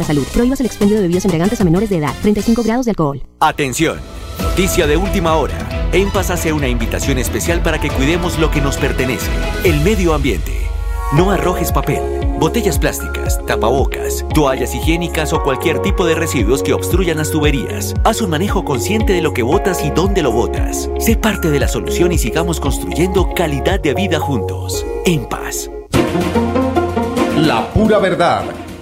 la 0.01 0.07
salud. 0.07 0.25
Prohíbas 0.33 0.59
el 0.59 0.65
expendio 0.65 0.97
de 0.97 1.03
bebidas 1.03 1.25
embriagantes 1.25 1.61
a 1.61 1.63
menores 1.63 1.89
de 1.89 1.97
edad. 1.97 2.13
35 2.21 2.63
grados 2.63 2.85
de 2.85 2.91
alcohol. 2.91 3.21
Atención, 3.39 3.99
noticia 4.41 4.87
de 4.87 4.97
última 4.97 5.35
hora. 5.35 5.89
En 5.93 6.09
Paz 6.09 6.29
hace 6.29 6.53
una 6.53 6.67
invitación 6.67 7.17
especial 7.17 7.61
para 7.61 7.79
que 7.79 7.89
cuidemos 7.89 8.39
lo 8.39 8.49
que 8.49 8.61
nos 8.61 8.77
pertenece, 8.77 9.29
el 9.63 9.81
medio 9.81 10.13
ambiente. 10.13 10.53
No 11.13 11.31
arrojes 11.31 11.73
papel, 11.73 11.99
botellas 12.39 12.79
plásticas, 12.79 13.45
tapabocas, 13.45 14.25
toallas 14.33 14.73
higiénicas 14.73 15.33
o 15.33 15.43
cualquier 15.43 15.79
tipo 15.79 16.05
de 16.05 16.15
residuos 16.15 16.63
que 16.63 16.73
obstruyan 16.73 17.17
las 17.17 17.31
tuberías. 17.31 17.93
Haz 18.05 18.21
un 18.21 18.29
manejo 18.29 18.63
consciente 18.63 19.11
de 19.11 19.21
lo 19.21 19.33
que 19.33 19.43
botas 19.43 19.83
y 19.83 19.89
dónde 19.89 20.21
lo 20.21 20.31
botas. 20.31 20.89
Sé 20.99 21.17
parte 21.17 21.51
de 21.51 21.59
la 21.59 21.67
solución 21.67 22.13
y 22.13 22.17
sigamos 22.17 22.61
construyendo 22.61 23.33
calidad 23.33 23.81
de 23.81 23.93
vida 23.93 24.19
juntos. 24.19 24.85
En 25.05 25.27
paz. 25.27 25.69
La 27.35 27.67
pura 27.73 27.99
verdad. 27.99 28.45